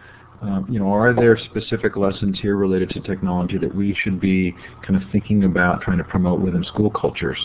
[0.42, 4.54] Um, you know, are there specific lessons here related to technology that we should be
[4.86, 7.38] kind of thinking about trying to promote within school cultures?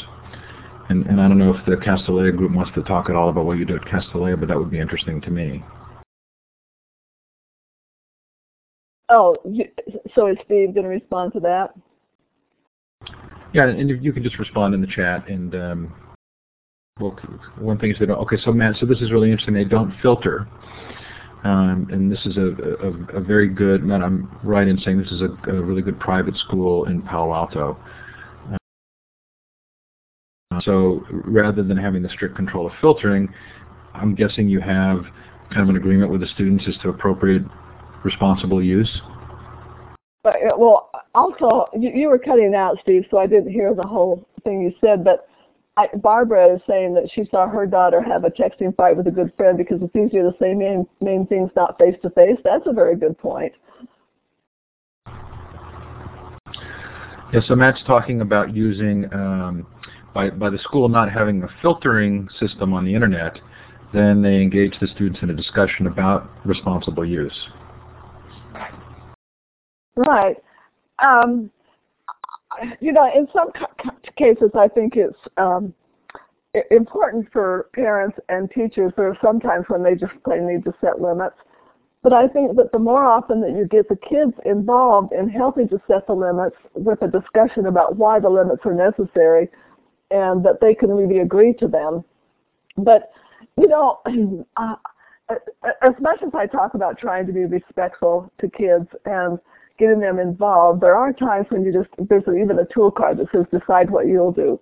[0.89, 3.45] And, and I don't know if the Castilleja group wants to talk at all about
[3.45, 5.63] what you do at Castilleja, but that would be interesting to me.
[9.09, 9.35] Oh,
[10.15, 11.73] so is Steve going to respond to that?
[13.53, 15.27] Yeah, and you can just respond in the chat.
[15.27, 15.93] And um,
[16.99, 17.17] well,
[17.57, 18.19] one thing is they don't.
[18.19, 19.55] Okay, so Matt, so this is really interesting.
[19.55, 20.47] They don't filter.
[21.43, 22.51] Um, and this is a,
[22.83, 25.97] a, a, very good, Matt, I'm right in saying this is a, a really good
[25.97, 27.79] private school in Palo Alto.
[30.63, 33.27] So rather than having the strict control of filtering,
[33.93, 35.03] I'm guessing you have
[35.49, 37.43] kind of an agreement with the students as to appropriate
[38.03, 39.01] responsible use?
[40.23, 43.87] But, uh, well, also, you, you were cutting out, Steve, so I didn't hear the
[43.87, 45.27] whole thing you said, but
[45.77, 49.11] I, Barbara is saying that she saw her daughter have a texting fight with a
[49.11, 52.37] good friend because it's easier to say main, main things not face to face.
[52.43, 53.53] That's a very good point.
[57.31, 59.67] Yeah, so Matt's talking about using um,
[60.13, 63.39] by, by the school not having a filtering system on the internet,
[63.93, 67.47] then they engage the students in a discussion about responsible use.
[69.95, 70.37] Right.
[70.99, 71.49] Um,
[72.79, 73.51] you know, in some
[74.17, 75.73] cases, I think it's um,
[76.71, 78.91] important for parents and teachers.
[78.95, 81.35] There are sometimes when they just plain need to set limits.
[82.01, 85.67] But I think that the more often that you get the kids involved in helping
[85.69, 89.49] to set the limits with a discussion about why the limits are necessary
[90.11, 92.03] and that they can really agree to them.
[92.77, 93.11] But,
[93.57, 93.99] you know,
[94.57, 94.75] uh,
[95.81, 99.39] as much as I talk about trying to be respectful to kids and
[99.77, 103.27] getting them involved, there are times when you just, there's even a tool card that
[103.31, 104.59] says decide what you'll do.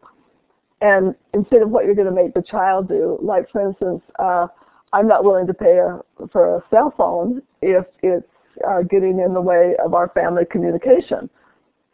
[0.81, 4.47] And instead of what you're going to make the child do, like for instance, uh,
[4.93, 5.99] I'm not willing to pay a,
[6.31, 8.27] for a cell phone if it's
[8.67, 11.29] uh, getting in the way of our family communication.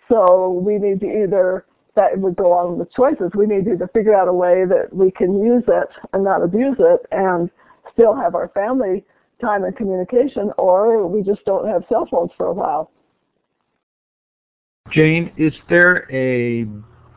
[0.10, 1.66] So we need to either,
[1.96, 5.12] that would go on with choices, we need to figure out a way that we
[5.12, 7.50] can use it and not abuse it and
[7.94, 9.06] still have our family
[9.41, 12.91] time and communication, or we just don't have cell phones for a while.
[14.91, 16.66] Jane, is there a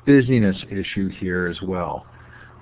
[0.07, 2.07] busyness issue here as well?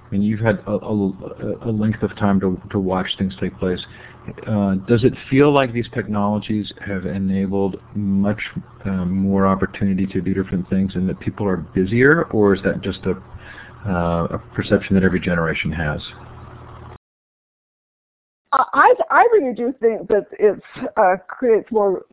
[0.06, 3.56] I mean, you've had a, a, a length of time to, to watch things take
[3.58, 3.80] place.
[4.46, 8.40] Uh, does it feel like these technologies have enabled much
[8.84, 12.80] uh, more opportunity to do different things and that people are busier, or is that
[12.80, 13.12] just a,
[13.88, 16.00] uh, a perception that every generation has?
[18.52, 20.62] I, I really do think that it
[20.96, 22.06] uh, creates more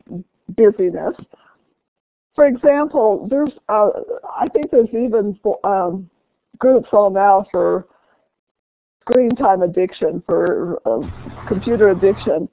[0.56, 1.14] busyness
[2.34, 3.90] for example, there's uh,
[4.38, 6.08] I think there's even um,
[6.58, 7.86] groups all now for
[9.02, 12.48] screen time addiction, for uh, computer addiction.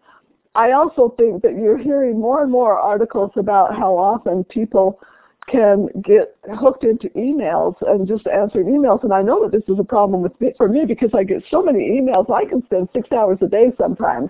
[0.56, 5.00] I also think that you're hearing more and more articles about how often people
[5.48, 9.04] can get hooked into emails and just answering emails.
[9.04, 11.62] And I know that this is a problem with for me because I get so
[11.62, 12.32] many emails.
[12.32, 14.30] I can spend six hours a day sometimes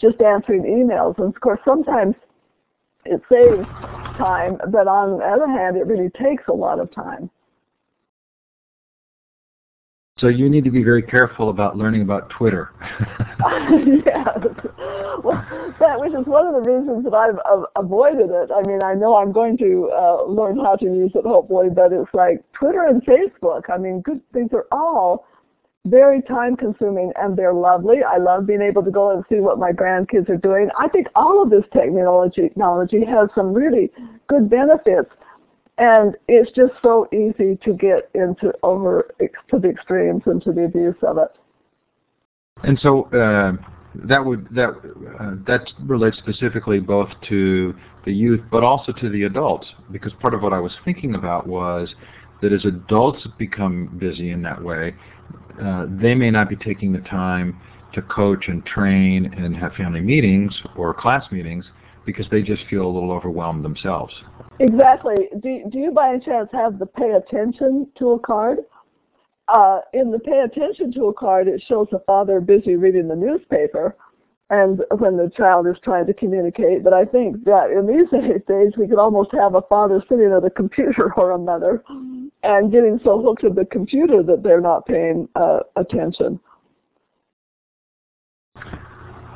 [0.00, 1.18] just answering emails.
[1.18, 2.14] And of course, sometimes
[3.04, 3.66] it saves
[4.18, 7.30] time, but on the other hand, it really takes a lot of time.
[10.22, 12.70] So you need to be very careful about learning about Twitter.
[14.06, 14.38] yes.
[15.22, 15.38] Well,
[15.78, 18.50] that which is one of the reasons that I've uh, avoided it.
[18.50, 21.92] I mean, I know I'm going to uh, learn how to use it hopefully, but
[21.92, 23.70] it's like Twitter and Facebook.
[23.72, 25.26] I mean, good things are all
[25.84, 27.98] very time consuming and they're lovely.
[28.02, 30.70] I love being able to go and see what my grandkids are doing.
[30.76, 33.90] I think all of this technology technology has some really
[34.28, 35.10] good benefits
[35.78, 39.14] and it's just so easy to get into over
[39.50, 41.28] to the extremes and to the abuse of it.
[42.62, 43.52] And so uh,
[43.94, 44.70] that would that
[45.20, 50.34] uh, that relates specifically both to the youth but also to the adults because part
[50.34, 51.94] of what I was thinking about was
[52.42, 54.94] that as adults become busy in that way,
[55.62, 57.60] uh, they may not be taking the time
[57.94, 61.64] to coach and train and have family meetings or class meetings
[62.04, 64.12] because they just feel a little overwhelmed themselves.
[64.60, 65.28] Exactly.
[65.40, 68.58] Do, do you by any chance have the pay attention tool card?
[69.48, 73.96] Uh, in the pay attention tool card, it shows a father busy reading the newspaper
[74.50, 76.84] and when the child is trying to communicate.
[76.84, 78.08] But I think that in these
[78.46, 81.82] days, we could almost have a father sitting at a computer or a mother
[82.42, 86.38] and getting so hooked to the computer that they're not paying uh, attention.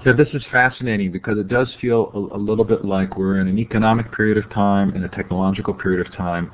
[0.07, 3.48] Yeah, this is fascinating because it does feel a, a, little bit like we're in
[3.48, 6.52] an economic period of time and a technological period of time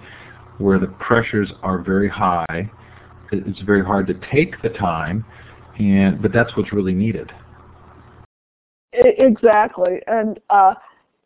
[0.56, 2.70] where the pressures are very high.
[3.30, 5.26] It's very hard to take the time,
[5.78, 7.30] and but that's what's really needed.
[8.94, 10.72] Exactly, and uh,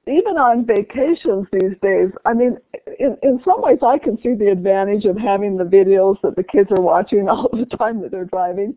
[0.09, 2.57] even on vacations these days, I mean,
[2.99, 6.43] in, in some ways I can see the advantage of having the videos that the
[6.43, 8.77] kids are watching all the time that they're driving.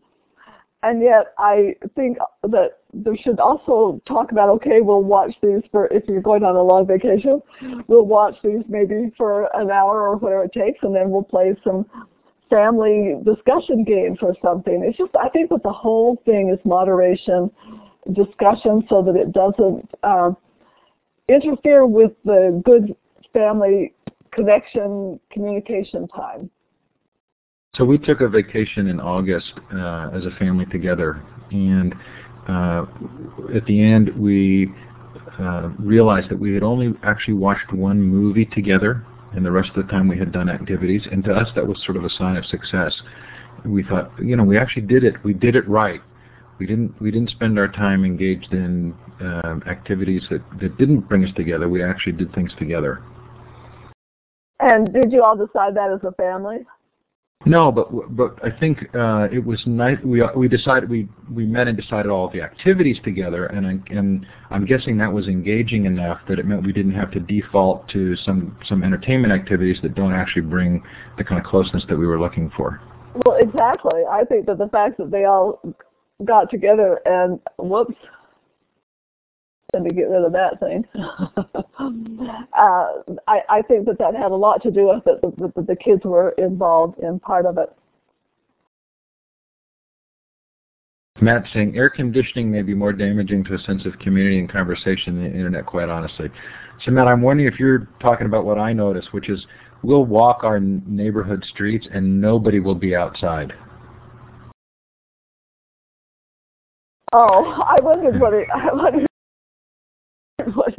[0.82, 5.88] And yet I think that there should also talk about, okay, we'll watch these for,
[5.88, 7.42] if you're going on a long vacation,
[7.88, 11.54] we'll watch these maybe for an hour or whatever it takes, and then we'll play
[11.64, 11.86] some
[12.50, 14.84] family discussion games or something.
[14.88, 17.52] It's just, I think that the whole thing is moderation,
[18.14, 20.32] discussion so that it doesn't, uh,
[21.28, 22.96] interfere with the good
[23.34, 23.94] family
[24.32, 26.50] connection communication time.
[27.76, 31.94] So we took a vacation in August uh, as a family together, and
[32.48, 32.86] uh,
[33.56, 34.74] at the end we
[35.40, 39.86] uh, realized that we had only actually watched one movie together, and the rest of
[39.86, 41.04] the time we had done activities.
[41.12, 42.94] And to us, that was sort of a sign of success.
[43.64, 45.24] We thought, you know, we actually did it.
[45.24, 46.02] We did it right.
[46.58, 48.94] We didn't we didn't spend our time engaged in
[49.68, 51.70] activities that, that didn't bring us together.
[51.70, 53.04] We actually did things together.
[54.60, 56.66] And did you all decide that as a family?
[57.46, 57.88] No, but
[58.18, 59.98] but I think uh, it was nice.
[60.04, 64.26] We we decided we we met and decided all the activities together, and I, and
[64.50, 68.18] I'm guessing that was engaging enough that it meant we didn't have to default to
[68.18, 70.84] some some entertainment activities that don't actually bring
[71.18, 72.82] the kind of closeness that we were looking for.
[73.26, 74.02] Well, exactly.
[74.12, 75.62] I think that the fact that they all
[76.26, 77.96] got together and whoops,
[79.74, 80.84] let me get rid of that thing.
[82.58, 82.88] uh,
[83.28, 85.76] I, I think that that had a lot to do with it, that the, the
[85.76, 87.70] kids were involved in part of it.
[91.22, 95.16] Matt saying air conditioning may be more damaging to a sense of community and conversation
[95.16, 96.30] than the internet, quite honestly.
[96.86, 99.46] So Matt, I'm wondering if you're talking about what I noticed, which is
[99.84, 103.54] we'll walk our neighborhood streets and nobody will be outside.
[107.12, 109.09] Oh, I wondered what it, I wondered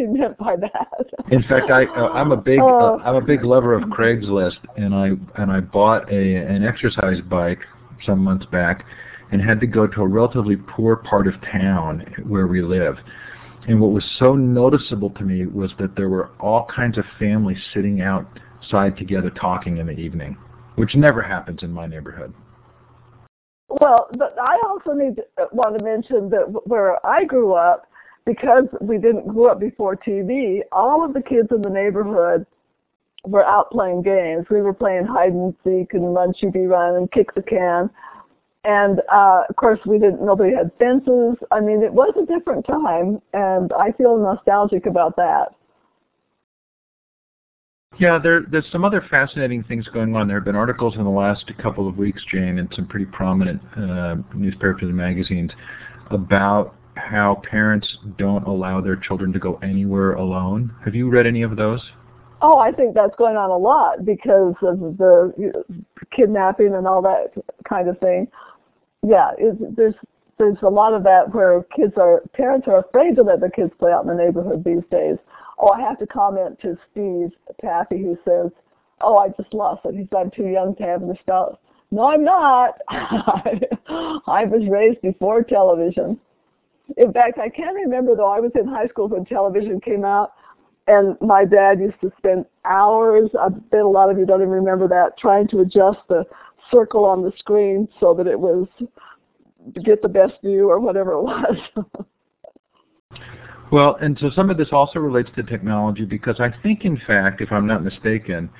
[0.07, 1.07] he meant by that.
[1.30, 4.94] In fact, I uh, I'm a big uh, I'm a big lover of Craigslist, and
[4.94, 7.61] I and I bought a an exercise bike
[8.07, 8.84] some months back,
[9.30, 12.96] and had to go to a relatively poor part of town where we live.
[13.68, 17.59] And what was so noticeable to me was that there were all kinds of families
[17.74, 20.38] sitting outside together talking in the evening,
[20.76, 22.32] which never happens in my neighborhood.
[23.68, 27.86] Well, but I also need to, uh, want to mention that where I grew up,
[28.26, 32.46] because we didn't grow up before TV, all of the kids in the neighborhood
[33.24, 34.46] were out playing games.
[34.50, 37.90] We were playing hide and seek and run, sheepy run, and kick the can.
[38.64, 40.24] And uh, of course, we didn't.
[40.24, 41.36] Nobody had fences.
[41.50, 45.54] I mean, it was a different time, and I feel nostalgic about that.
[47.98, 50.26] Yeah, there, there's some other fascinating things going on.
[50.26, 53.60] There have been articles in the last couple of weeks, Jane, in some pretty prominent
[53.76, 55.50] uh, newspapers and magazines
[56.10, 60.74] about how parents don't allow their children to go anywhere alone.
[60.84, 61.80] Have you read any of those?
[62.42, 65.64] Oh, I think that's going on a lot because of the you know,
[66.14, 67.32] kidnapping and all that
[67.68, 68.28] kind of thing.
[69.07, 69.94] Yeah, it, there's
[70.38, 73.72] there's a lot of that where kids are parents are afraid to let their kids
[73.78, 75.16] play out in the neighborhood these days.
[75.59, 77.30] Oh, I have to comment to Steve
[77.61, 78.51] Taffy who says,
[79.03, 81.59] "Oh, I just lost it." He said, "I'm too young to have this stuff."
[81.90, 82.78] No, I'm not.
[82.88, 86.18] I was raised before television.
[86.97, 90.32] In fact, I can remember though I was in high school when television came out,
[90.86, 93.30] and my dad used to spend hours.
[93.38, 96.24] I bet a lot of you don't even remember that, trying to adjust the
[96.70, 98.66] circle on the screen so that it was
[99.84, 101.57] get the best view or whatever it was.
[103.70, 107.41] well, and so some of this also relates to technology because I think, in fact,
[107.41, 108.51] if I'm not mistaken,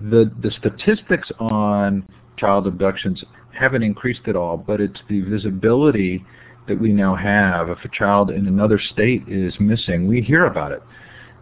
[0.00, 3.24] the the statistics on child abductions
[3.58, 6.24] haven't increased at all, but it's the visibility
[6.68, 10.72] that we now have, if a child in another state is missing, we hear about
[10.72, 10.82] it.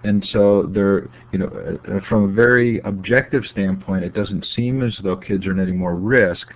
[0.05, 4.95] And so there, you know, uh, from a very objective standpoint, it doesn't seem as
[5.03, 6.47] though kids are at any more risk,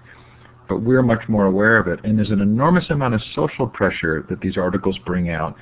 [0.69, 1.99] but we're much more aware of it.
[2.05, 5.57] And there's an enormous amount of social pressure that these articles bring out,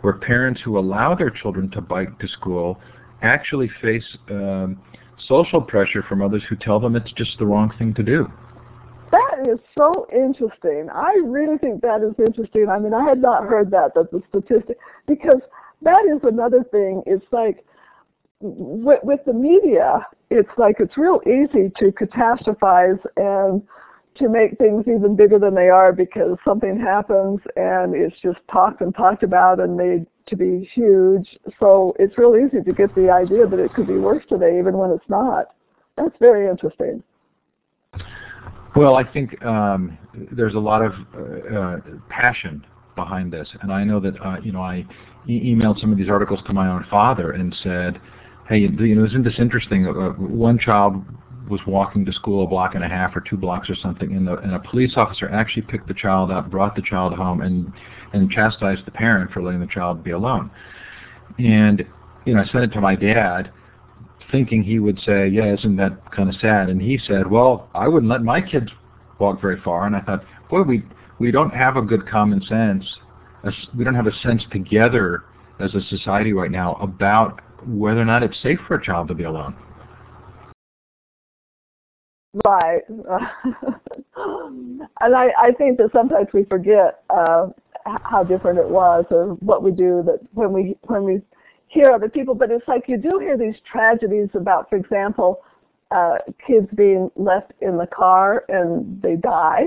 [0.00, 2.80] where parents who allow their children to bike to school
[3.20, 4.80] actually face um,
[5.28, 8.30] social pressure from others who tell them it's just the wrong thing to do.
[9.16, 10.88] That is so interesting.
[10.92, 12.68] I really think that is interesting.
[12.68, 15.40] I mean, I had not heard that, that the statistic, because
[15.82, 17.02] that is another thing.
[17.06, 17.64] It's like,
[18.40, 23.62] with, with the media, it's like it's real easy to catastrophize and
[24.18, 28.80] to make things even bigger than they are because something happens and it's just talked
[28.80, 31.38] and talked about and made to be huge.
[31.58, 34.76] So it's real easy to get the idea that it could be worse today even
[34.76, 35.54] when it's not.
[35.96, 37.02] That's very interesting.
[38.76, 39.96] Well, I think um,
[40.32, 42.64] there's a lot of uh, uh, passion
[42.94, 44.84] behind this, and I know that uh, you know I
[45.26, 47.98] e- emailed some of these articles to my own father and said,
[48.50, 49.86] "Hey, you know, isn't this interesting?
[49.86, 51.02] Uh, one child
[51.48, 54.26] was walking to school a block and a half or two blocks or something, and,
[54.26, 57.72] the, and a police officer actually picked the child up, brought the child home, and
[58.12, 60.50] and chastised the parent for letting the child be alone.
[61.38, 61.82] And
[62.26, 63.50] you know, I sent it to my dad,
[64.30, 66.68] thinking he would say, yeah, isn't that kind of sad?
[66.68, 68.70] And he said, well, I wouldn't let my kids
[69.18, 69.86] walk very far.
[69.86, 70.82] And I thought, boy, we
[71.18, 72.84] we don't have a good common sense.
[73.76, 75.24] We don't have a sense together
[75.60, 79.14] as a society right now about whether or not it's safe for a child to
[79.14, 79.56] be alone.
[82.44, 82.82] Right.
[82.88, 87.46] and I, I think that sometimes we forget uh,
[87.84, 91.22] how different it was or what we do that when we when we
[91.68, 95.42] hear other people, but it's like you do hear these tragedies about, for example,
[95.90, 99.66] uh, kids being left in the car and they die.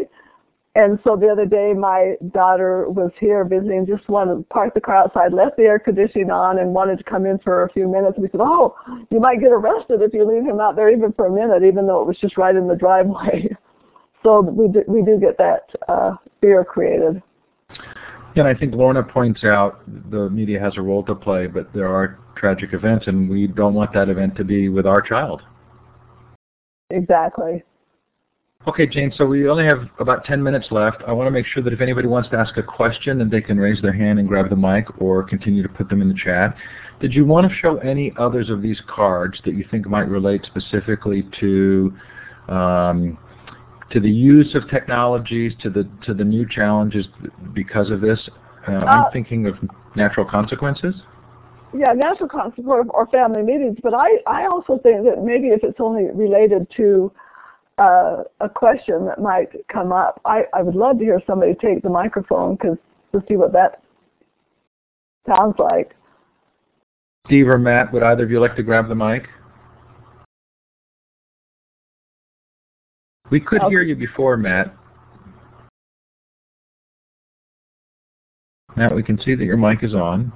[0.75, 4.81] And so the other day, my daughter was here visiting, just wanted to park the
[4.81, 7.87] car outside, left the air conditioning on, and wanted to come in for a few
[7.87, 8.17] minutes.
[8.19, 8.75] We said, "Oh,
[9.09, 11.87] you might get arrested if you leave him out there even for a minute, even
[11.87, 13.49] though it was just right in the driveway."
[14.23, 17.21] so we do, we do get that uh, fear created.
[18.35, 21.71] Yeah, and I think Lorna points out the media has a role to play, but
[21.73, 25.41] there are tragic events, and we don't want that event to be with our child.
[26.91, 27.63] Exactly.
[28.67, 31.01] Okay, Jane, so we only have about 10 minutes left.
[31.07, 33.41] I want to make sure that if anybody wants to ask a question, that they
[33.41, 36.15] can raise their hand and grab the mic or continue to put them in the
[36.15, 36.55] chat.
[36.99, 40.45] Did you want to show any others of these cards that you think might relate
[40.45, 41.93] specifically to
[42.49, 43.17] um,
[43.91, 47.07] to the use of technologies, to the to the new challenges
[47.53, 48.19] because of this?
[48.67, 49.55] Uh, uh, I'm thinking of
[49.95, 50.95] natural consequences.
[51.73, 55.79] Yeah, natural consequences or family meetings, but I, I also think that maybe if it's
[55.79, 57.11] only related to
[57.79, 60.19] uh, a question that might come up.
[60.25, 62.77] I, I would love to hear somebody take the microphone because
[63.13, 63.81] to see what that
[65.27, 65.95] sounds like.
[67.25, 69.27] Steve or Matt, would either of you like to grab the mic?
[73.29, 73.69] We could okay.
[73.69, 74.75] hear you before, Matt.
[78.75, 80.31] Matt, we can see that your mic is on,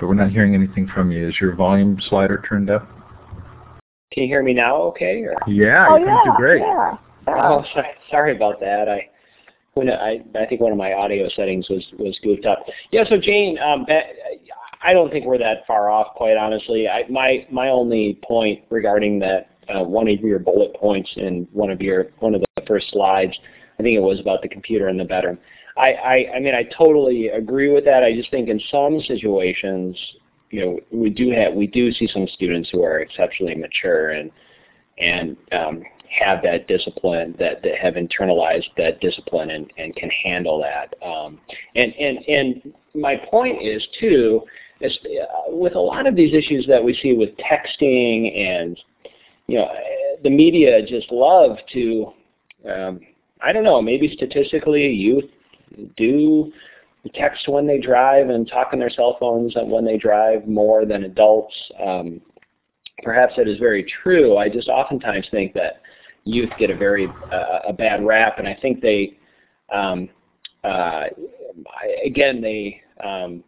[0.00, 1.28] but we're not hearing anything from you.
[1.28, 2.88] Is your volume slider turned up?
[4.12, 4.76] Can you hear me now?
[4.76, 5.22] Okay.
[5.22, 5.36] Or?
[5.46, 6.60] Yeah, oh, yeah, great.
[6.60, 6.96] Yeah,
[7.28, 8.88] Oh, sorry, sorry about that.
[8.88, 9.08] I
[9.74, 12.64] when I I think one of my audio settings was was goofed up.
[12.90, 13.04] Yeah.
[13.08, 13.86] So Jane, um,
[14.82, 16.88] I don't think we're that far off, quite honestly.
[16.88, 21.70] I, my my only point regarding that uh, one of your bullet points in one
[21.70, 23.36] of your one of the first slides,
[23.78, 25.38] I think it was about the computer in the bedroom.
[25.76, 28.02] I, I, I mean, I totally agree with that.
[28.02, 29.96] I just think in some situations,
[30.50, 34.30] you know, we do have we do see some students who are exceptionally mature and
[34.98, 40.60] and um, have that discipline that, that have internalized that discipline and, and can handle
[40.60, 40.94] that.
[41.06, 41.40] Um,
[41.76, 44.42] and and and my point is too
[44.80, 48.78] is uh, with a lot of these issues that we see with texting and
[49.48, 49.68] you know
[50.22, 52.12] the media just love to
[52.68, 53.00] um,
[53.42, 55.24] I don't know maybe statistically youth
[55.96, 56.52] do
[57.14, 61.04] text when they drive and talk on their cell phones when they drive more than
[61.04, 61.54] adults.
[61.84, 62.20] Um,
[63.02, 64.36] perhaps that is very true.
[64.36, 65.82] I just oftentimes think that
[66.24, 69.16] youth get a very uh, a bad rap, and I think they,
[69.72, 70.08] um,
[70.64, 71.04] uh,
[72.04, 73.44] again, they um,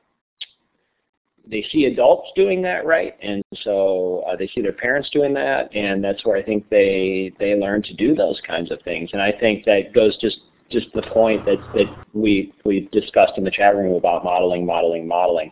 [1.50, 5.74] they see adults doing that right, and so uh, they see their parents doing that,
[5.74, 9.10] and that's where I think they they learn to do those kinds of things.
[9.12, 10.38] And I think that goes just
[10.70, 15.08] just the point that that we we discussed in the chat room about modeling, modeling,
[15.08, 15.50] modeling.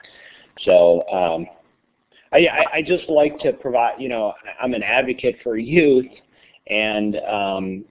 [0.61, 1.47] So um,
[2.33, 4.01] I, I just like to provide.
[4.01, 6.07] You know, I'm an advocate for youth,
[6.69, 7.85] and um,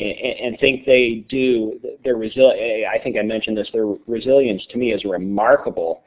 [0.00, 1.78] and, think they do.
[2.04, 3.68] Their resil- I think I mentioned this.
[3.72, 6.02] Their resilience to me is remarkable,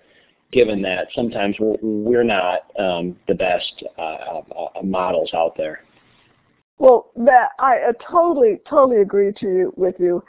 [0.53, 5.83] given that sometimes we're, not um, the best uh, uh, models out there.
[6.77, 10.23] Well, that I totally, totally agree to you, with you,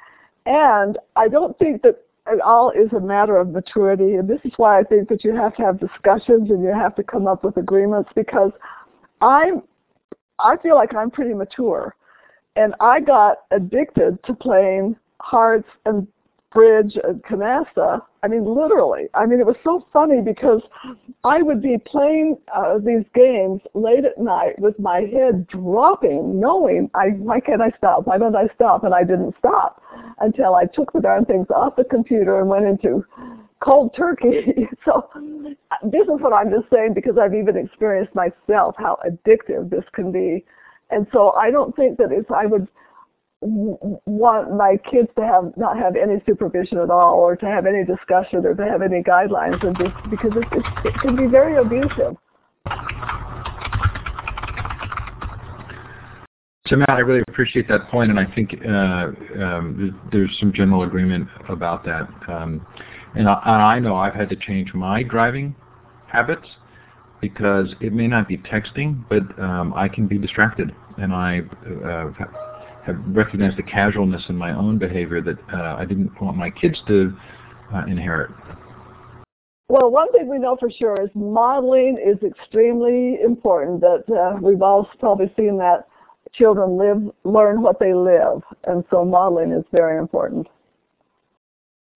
[0.47, 4.15] and I don't think that it all is a matter of maturity.
[4.15, 6.95] And this is why I think that you have to have discussions and you have
[6.97, 8.51] to come up with agreements because
[9.21, 9.63] I'm,
[10.39, 11.95] I feel like I'm pretty mature,
[12.57, 16.07] and I got addicted to playing hearts and
[16.55, 18.01] bridge and canasta.
[18.23, 19.09] I mean, literally.
[19.13, 20.63] I mean, it was so funny because
[21.25, 26.91] I would be playing uh, these games late at night with my head dropping, knowing,
[26.95, 28.07] I, why can't I stop?
[28.07, 28.85] Why don't I stop?
[28.85, 29.83] And I didn't stop
[30.21, 33.05] until I took the darn things off the computer and went into
[33.63, 34.69] cold turkey.
[34.85, 35.09] so
[35.83, 40.13] this is what I'm just saying because I've even experienced myself how addictive this can
[40.13, 40.45] be.
[40.91, 42.69] And so I don't think that if I would
[43.45, 47.85] want my kids to have not have any supervision at all or to have any
[47.85, 51.57] discussion or to have any guidelines and just because it, it, it can be very
[51.57, 52.17] abusive.
[56.67, 60.85] So Matt, I really appreciate that point, and I think uh, um, there's some general
[60.85, 62.09] agreement about that.
[62.27, 62.67] Um,
[63.15, 65.55] and, I, and I know I've had to change my driving
[66.07, 66.49] habits
[67.21, 71.41] because it may not be texting, but um, I can be distracted, and I
[71.85, 72.11] uh,
[72.85, 76.81] have recognized the casualness in my own behavior that uh, I didn't want my kids
[76.89, 77.17] to
[77.75, 78.31] uh, inherit.
[79.69, 83.81] Well, one thing we know for sure is modeling is extremely important.
[83.81, 85.89] That uh, we've all probably seen that
[86.35, 90.47] children live, learn what they live, and so modeling is very important.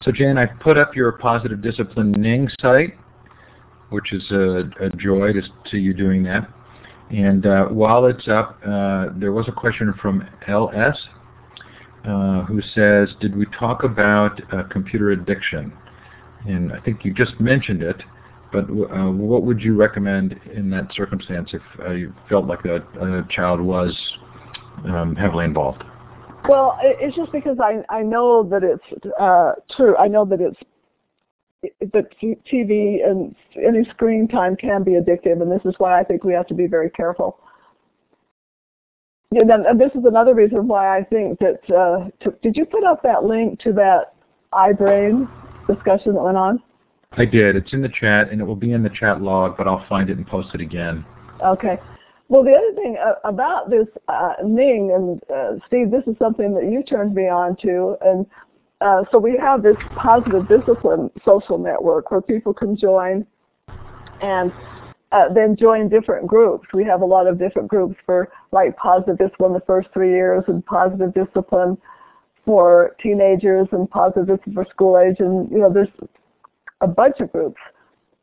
[0.03, 2.97] So Jan, I've put up your positive discipline Ning site,
[3.91, 6.49] which is a, a joy to, to you doing that.
[7.11, 10.97] And uh, while it's up, uh, there was a question from LS.
[12.05, 15.73] uh, who says, "Did we talk about uh, computer addiction?"
[16.47, 18.03] And I think you just mentioned it,
[18.53, 22.77] but uh, what would you recommend in that circumstance if uh, you felt like a,
[23.01, 23.97] a child was
[24.87, 25.83] um, heavily involved?
[26.49, 29.05] Well, it's just because I I know that it's
[29.77, 29.97] true.
[29.97, 30.59] I know that it's
[31.63, 36.25] that TV and any screen time can be addictive, and this is why I think
[36.25, 37.39] we have to be very careful.
[39.33, 41.61] And, then, and this is another reason why I think that.
[41.69, 44.15] Uh, to, did you put up that link to that
[44.53, 45.29] iBrain
[45.67, 46.63] discussion that went on?
[47.13, 47.57] I did.
[47.57, 50.09] It's in the chat, and it will be in the chat log, but I'll find
[50.11, 51.05] it and post it again.
[51.45, 51.79] Okay.
[52.29, 56.55] Well, the other thing uh, about this uh, Ning, and uh, Steve, this is something
[56.55, 58.27] that you turned me on to, and
[58.81, 63.26] uh, so we have this positive discipline social network where people can join
[64.22, 64.53] and
[65.11, 66.68] uh, then join different groups.
[66.72, 70.45] We have a lot of different groups for like positive discipline the first three years
[70.47, 71.79] and positive discipline
[72.45, 75.16] for teenagers and positive discipline for school age.
[75.18, 75.89] And, you know, there's
[76.81, 77.61] a bunch of groups.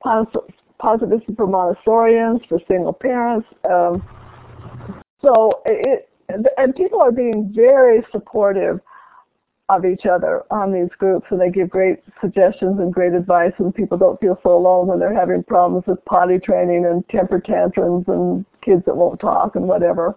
[0.01, 3.47] Positive discipline for Montessorians, for single parents.
[3.69, 4.07] Um,
[5.21, 8.79] so it, and people are being very supportive
[9.69, 13.73] of each other on these groups and they give great suggestions and great advice and
[13.73, 18.05] people don't feel so alone when they're having problems with potty training and temper tantrums
[18.07, 20.15] and kids that won't talk and whatever.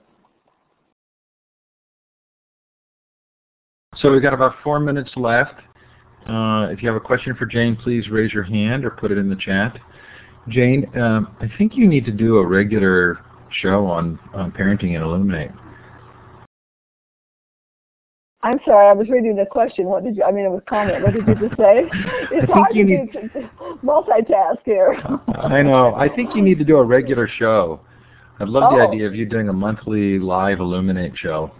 [3.96, 5.55] So we've got about four minutes left.
[6.28, 9.16] Uh, if you have a question for Jane, please raise your hand or put it
[9.16, 9.78] in the chat.
[10.49, 13.18] Jane, um, I think you need to do a regular
[13.51, 15.53] show on, on parenting and Elluminate.
[18.49, 19.84] I'm sorry, I was reading the question.
[19.84, 20.24] What did you?
[20.24, 21.03] I mean, it was comment.
[21.03, 21.84] What did you just say?
[22.32, 23.11] It's hard to need,
[23.84, 24.96] multitask here.
[25.34, 25.94] I know.
[25.94, 27.80] I think you need to do a regular show.
[28.40, 28.76] I'd love oh.
[28.76, 31.51] the idea of you doing a monthly live Elluminate show.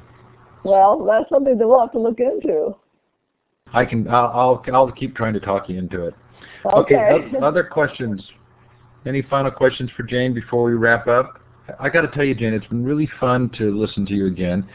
[0.65, 2.75] Well, that's something that we'll have to look into.
[3.75, 4.09] I can.
[4.09, 4.63] I'll.
[4.67, 6.15] I'll, I'll keep trying to talk you into it.
[6.65, 6.97] Okay.
[6.97, 8.23] okay other questions?
[9.05, 11.39] Any final questions for Jane before we wrap up?
[11.79, 14.67] I got to tell you, Jane, it's been really fun to listen to you again.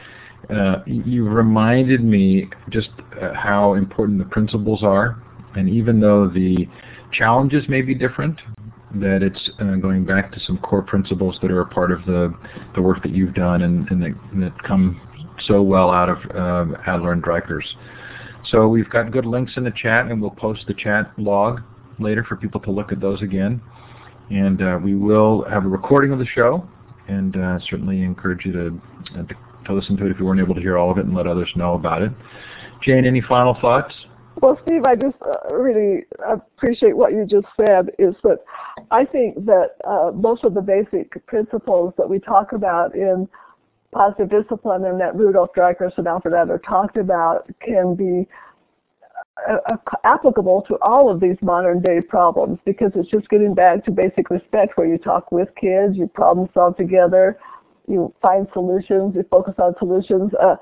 [0.50, 2.90] Uh, you reminded me just
[3.20, 5.22] uh, how important the principles are,
[5.56, 6.68] and even though the
[7.12, 8.40] challenges may be different,
[8.94, 12.34] that it's uh, going back to some core principles that are a part of the,
[12.74, 15.00] the work that you've done and, and that, that, come
[15.46, 17.64] so well out of uh, Adler and Dreikurs.
[18.50, 21.62] So we've got good links in the chat, and we'll post the chat log
[21.98, 23.60] later for people to look at those again.
[24.30, 26.68] And uh, we will have a recording of the show,
[27.08, 27.34] and
[27.68, 28.80] certainly encourage you to,
[29.14, 29.34] to
[29.66, 31.26] to listen to it if you weren't able to hear all of it and let
[31.26, 32.12] others know about it.
[32.82, 33.94] Jane, any final thoughts?
[34.42, 37.90] Well, Steve, I just uh, really appreciate what you just said.
[37.98, 38.38] Is that
[38.90, 43.28] I think that uh, most of the basic principles that we talk about in
[43.92, 48.26] positive discipline and that Rudolf Dreikurs and Alfred Adler talked about can be
[49.48, 53.84] uh, uh, applicable to all of these modern day problems because it's just getting back
[53.84, 57.38] to basic respect where you talk with kids, you problem solve together,
[57.86, 60.32] you find solutions, you focus on solutions.
[60.40, 60.56] Uh,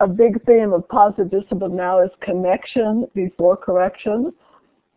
[0.00, 4.32] a big theme of positive discipline now is connection before correction.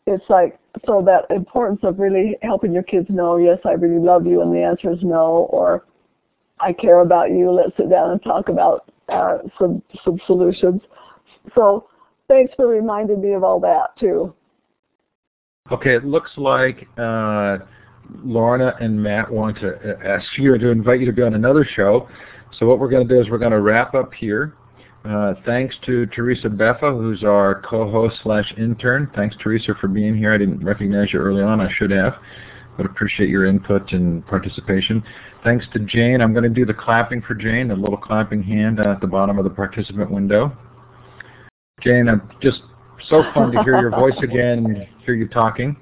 [0.08, 4.26] It's like, so that importance of really helping your kids know, yes, I really love
[4.26, 5.86] you, and the answer is no, or
[6.60, 10.82] I care about you, let's sit down and talk about uh, some, some solutions.
[11.56, 11.88] So
[12.28, 14.34] thanks for reminding me of all that too.
[15.72, 17.60] Okay, it looks like uh,
[18.24, 22.10] Lorna and Matt want to ask you to invite you to be on another show.
[22.60, 24.56] So what we're going to do is we're going to wrap up here.
[25.04, 29.10] Uh, thanks to Teresa Beffa, who's our co-host slash intern.
[29.16, 30.34] Thanks, Teresa, for being here.
[30.34, 31.60] I didn't recognize you early on.
[31.60, 32.14] I should have,
[32.78, 35.04] but appreciate your input and participation.
[35.44, 36.22] Thanks to Jane.
[36.22, 39.40] I'm going to do the clapping for Jane, the little clapping hand at the bottom
[39.40, 40.56] of the participant window.
[41.82, 42.62] Jane, I'm just
[43.10, 45.76] so fun to hear your voice again and hear you talking.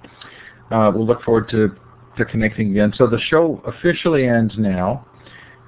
[0.71, 1.75] Uh, we'll look forward to
[2.19, 2.93] to connecting again.
[2.95, 5.05] So the show officially ends now,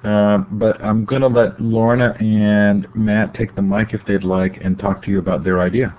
[0.04, 4.58] uh, but I'm going to let Lorna and Matt take the mic if they'd like
[4.62, 5.96] and talk to you about their idea.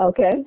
[0.00, 0.44] Okay.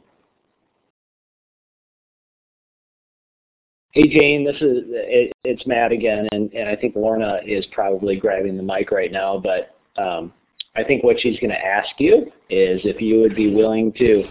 [3.92, 8.18] Hey Jane, this is it, it's Matt again, and, and I think Lorna is probably
[8.18, 9.42] grabbing the mic right now.
[9.42, 10.34] But um,
[10.76, 14.26] I think what she's going to ask you is if you would be willing to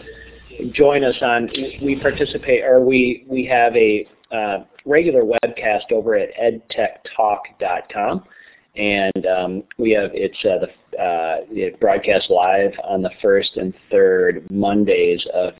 [0.72, 1.48] join us on.
[1.82, 8.24] We participate, or we we have a uh, regular webcast over at edtechtalk.com.
[8.76, 13.72] And um, we have it's uh, the uh, it broadcasts live on the first and
[13.90, 15.54] third Mondays of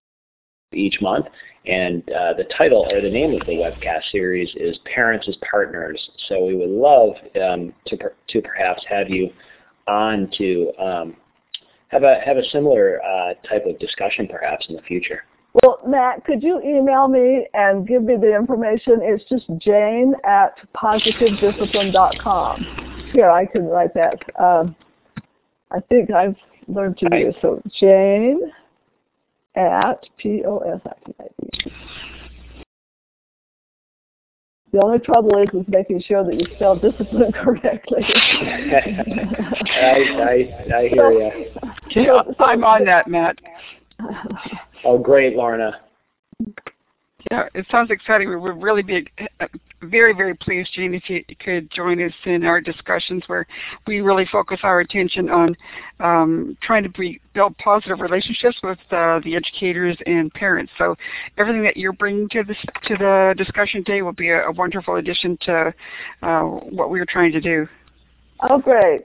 [0.73, 1.27] each month.
[1.67, 6.11] And uh, the title or the name of the webcast series is Parents as Partners.
[6.29, 9.31] So we would love um, to, per to perhaps have you
[9.87, 11.17] on to um,
[11.89, 15.23] have a have a similar uh, type of discussion perhaps in the future.
[15.63, 18.99] Well, Matt, could you email me and give me the information?
[19.03, 23.11] It's just jane at positivediscipline.com.
[23.13, 24.19] Here, I can write that.
[24.43, 24.75] Um,
[25.71, 26.35] I think I've
[26.67, 27.63] learned to do so.
[27.79, 28.51] Jane
[29.55, 31.71] at P-O-S-I-T-I-D.
[34.73, 38.03] The only trouble is with making sure that you spell discipline correctly.
[38.09, 39.05] I,
[40.19, 41.31] I, I hear you.
[41.91, 43.39] Yeah, I'm on that, Matt.
[44.85, 45.81] Oh, great, Lorna.
[47.31, 48.29] Yeah, it sounds exciting.
[48.29, 49.07] We would really be
[49.41, 49.47] uh,
[49.83, 53.47] very, very pleased, Jean, if you could join us in our discussions where
[53.87, 55.57] we really focus our attention on
[56.01, 60.71] um, trying to be, build positive relationships with uh, the educators and parents.
[60.77, 60.97] So
[61.39, 64.97] everything that you're bringing to this to the discussion today will be a, a wonderful
[64.97, 65.75] addition to
[66.23, 67.67] uh, what we're trying to do.
[68.49, 69.03] Oh, great.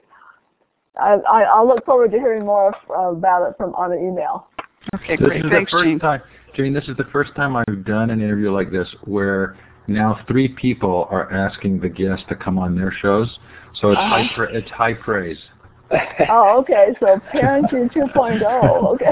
[0.97, 4.47] I, I, I'll look forward to hearing more about it from on the email.
[4.95, 5.45] Okay, This great.
[5.45, 5.99] is Thanks, the first Jean.
[5.99, 6.21] time,
[6.55, 6.73] Jane.
[6.73, 11.07] This is the first time I've done an interview like this where now three people
[11.11, 13.39] are asking the guest to come on their shows.
[13.81, 14.35] So it's high uh-huh.
[14.35, 15.37] pra- it's high praise.
[16.29, 16.89] Oh, okay.
[16.99, 18.93] So parenting 2.0.
[18.93, 19.07] Okay.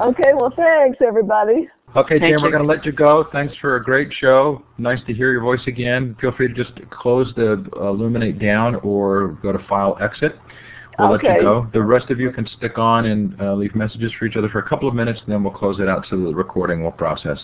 [0.00, 0.08] Uh.
[0.08, 0.32] okay.
[0.34, 1.68] Well, thanks, everybody.
[1.94, 3.26] Okay, Thank Jane, we're going to let you go.
[3.32, 4.62] Thanks for a great show.
[4.78, 6.16] Nice to hear your voice again.
[6.22, 10.36] Feel free to just close the uh, Elluminate down or go to File Exit.
[10.98, 11.68] We'll let you go.
[11.72, 14.58] The rest of you can stick on and uh, leave messages for each other for
[14.58, 17.38] a couple of minutes, and then we'll close it out so the recording will process.